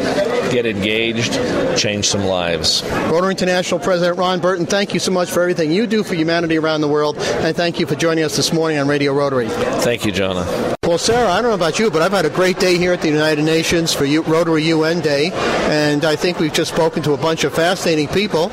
get 0.51 0.65
engaged, 0.65 1.33
change 1.77 2.07
some 2.07 2.23
lives. 2.23 2.83
Rotary 3.11 3.31
International 3.31 3.79
President 3.79 4.17
Ron 4.17 4.39
Burton, 4.39 4.65
thank 4.65 4.93
you 4.93 4.99
so 4.99 5.11
much 5.11 5.29
for 5.29 5.41
everything 5.41 5.71
you 5.71 5.87
do 5.87 6.03
for 6.03 6.15
humanity 6.15 6.57
around 6.57 6.81
the 6.81 6.87
world, 6.87 7.17
and 7.17 7.55
thank 7.55 7.79
you 7.79 7.85
for 7.85 7.95
joining 7.95 8.23
us 8.23 8.35
this 8.35 8.53
morning 8.53 8.77
on 8.77 8.87
Radio 8.87 9.13
Rotary. 9.13 9.47
Thank 9.49 10.05
you, 10.05 10.11
Jonah. 10.11 10.75
Well, 10.89 10.97
Sarah, 10.97 11.29
I 11.29 11.39
don't 11.39 11.51
know 11.51 11.55
about 11.55 11.77
you, 11.77 11.91
but 11.91 12.01
I've 12.01 12.13
had 12.13 12.25
a 12.25 12.31
great 12.31 12.57
day 12.57 12.75
here 12.75 12.93
at 12.93 13.01
the 13.01 13.09
United 13.09 13.43
Nations 13.43 13.93
for 13.93 14.05
U- 14.05 14.23
Rotary 14.23 14.63
UN 14.69 15.01
Day, 15.01 15.29
and 15.31 16.03
I 16.03 16.15
think 16.15 16.39
we've 16.39 16.51
just 16.51 16.73
spoken 16.73 17.03
to 17.03 17.13
a 17.13 17.17
bunch 17.17 17.43
of 17.43 17.53
fascinating 17.53 18.07
people, 18.07 18.49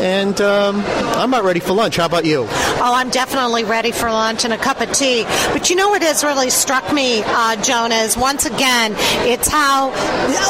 and 0.00 0.40
um, 0.40 0.84
I'm 0.86 1.30
not 1.30 1.42
ready 1.42 1.58
for 1.58 1.72
lunch. 1.72 1.96
How 1.96 2.06
about 2.06 2.24
you? 2.24 2.46
Oh, 2.48 2.94
I'm 2.94 3.10
definitely 3.10 3.64
ready 3.64 3.90
for 3.90 4.08
lunch 4.08 4.44
and 4.44 4.52
a 4.52 4.56
cup 4.56 4.80
of 4.80 4.92
tea. 4.92 5.24
But 5.52 5.68
you 5.68 5.74
know 5.74 5.88
what 5.88 6.00
has 6.02 6.22
really 6.22 6.48
struck 6.48 6.92
me, 6.92 7.24
uh, 7.26 7.56
Jonah, 7.60 7.96
is 7.96 8.16
once 8.16 8.46
again, 8.46 8.94
it's 9.28 9.48
how 9.48 9.90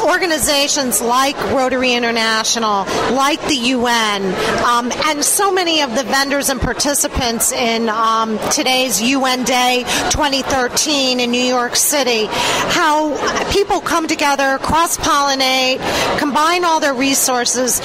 organizations 0.07 1.01
like 1.01 1.37
Rotary 1.53 1.95
International, 1.95 2.85
like 3.17 3.41
the 3.49 3.57
UN, 3.57 4.25
um, 4.65 4.93
and 5.07 5.25
so 5.25 5.51
many 5.51 5.81
of 5.81 5.97
the 5.97 6.03
vendors 6.03 6.51
and 6.51 6.61
participants 6.61 7.51
in 7.51 7.89
um, 7.89 8.39
today's 8.51 9.01
UN 9.01 9.43
Day 9.45 9.85
2013 10.11 11.19
in 11.19 11.30
New 11.31 11.39
York 11.39 11.77
City, 11.77 12.27
how 12.31 13.15
people 13.53 13.81
come 13.81 14.07
together, 14.09 14.59
cross 14.59 14.97
pollinate, 14.97 15.79
combine 16.19 16.65
all 16.65 16.81
their 16.81 16.95
resources 16.95 17.81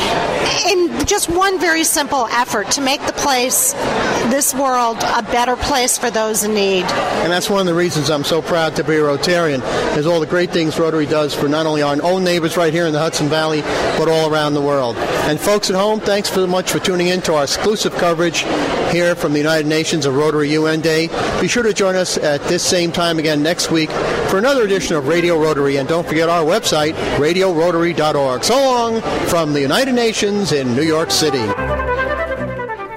in 0.67 1.05
just 1.05 1.29
one 1.29 1.59
very 1.59 1.83
simple 1.83 2.27
effort 2.31 2.71
to 2.71 2.81
make 2.81 3.05
the 3.05 3.13
place, 3.13 3.73
this 4.31 4.53
world, 4.53 4.97
a 5.03 5.23
better 5.23 5.55
place 5.55 5.97
for 5.97 6.09
those 6.09 6.43
in 6.43 6.53
need. 6.53 6.83
And 6.83 7.31
that's 7.31 7.49
one 7.49 7.59
of 7.59 7.65
the 7.67 7.73
reasons 7.73 8.09
I'm 8.09 8.23
so 8.23 8.41
proud 8.41 8.75
to 8.77 8.83
be 8.83 8.95
a 8.95 9.01
Rotarian, 9.01 9.61
is 9.97 10.07
all 10.07 10.19
the 10.19 10.25
great 10.25 10.51
things 10.51 10.79
Rotary 10.79 11.05
does 11.05 11.33
for 11.33 11.47
not 11.47 11.65
only 11.65 11.81
our 11.81 12.01
own 12.01 12.23
neighbors 12.23 12.57
right 12.57 12.73
here 12.73 12.85
in 12.85 12.93
the 12.93 12.99
Hudson 12.99 13.27
Valley, 13.27 13.61
but 13.97 14.07
all 14.07 14.31
around 14.31 14.53
the 14.53 14.61
world. 14.61 14.95
And 14.97 15.39
folks 15.39 15.69
at 15.69 15.75
home, 15.75 15.99
thanks 15.99 16.29
so 16.29 16.47
much 16.47 16.71
for 16.71 16.79
tuning 16.79 17.07
in 17.07 17.21
to 17.23 17.35
our 17.35 17.43
exclusive 17.43 17.93
coverage 17.95 18.45
here 18.91 19.15
from 19.15 19.33
the 19.33 19.39
United 19.39 19.67
Nations 19.67 20.05
of 20.05 20.15
Rotary 20.15 20.51
UN 20.51 20.81
Day. 20.81 21.07
Be 21.41 21.47
sure 21.47 21.63
to 21.63 21.73
join 21.73 21.95
us 21.95 22.17
at 22.17 22.41
this 22.43 22.63
same 22.63 22.91
time 22.91 23.19
again 23.19 23.34
next 23.43 23.71
week 23.71 23.89
for 24.29 24.37
another 24.37 24.63
edition 24.63 24.95
of 24.95 25.07
Radio 25.07 25.39
Rotary. 25.39 25.77
And 25.77 25.87
don't 25.87 26.07
forget 26.07 26.29
our 26.29 26.43
website, 26.43 26.93
radiorotary.org. 27.17 28.43
So 28.43 28.55
long 28.55 29.01
from 29.27 29.53
the 29.53 29.61
United 29.61 29.93
Nations 29.93 30.51
in 30.51 30.75
New 30.75 30.83
York 30.83 31.11
City. 31.11 31.74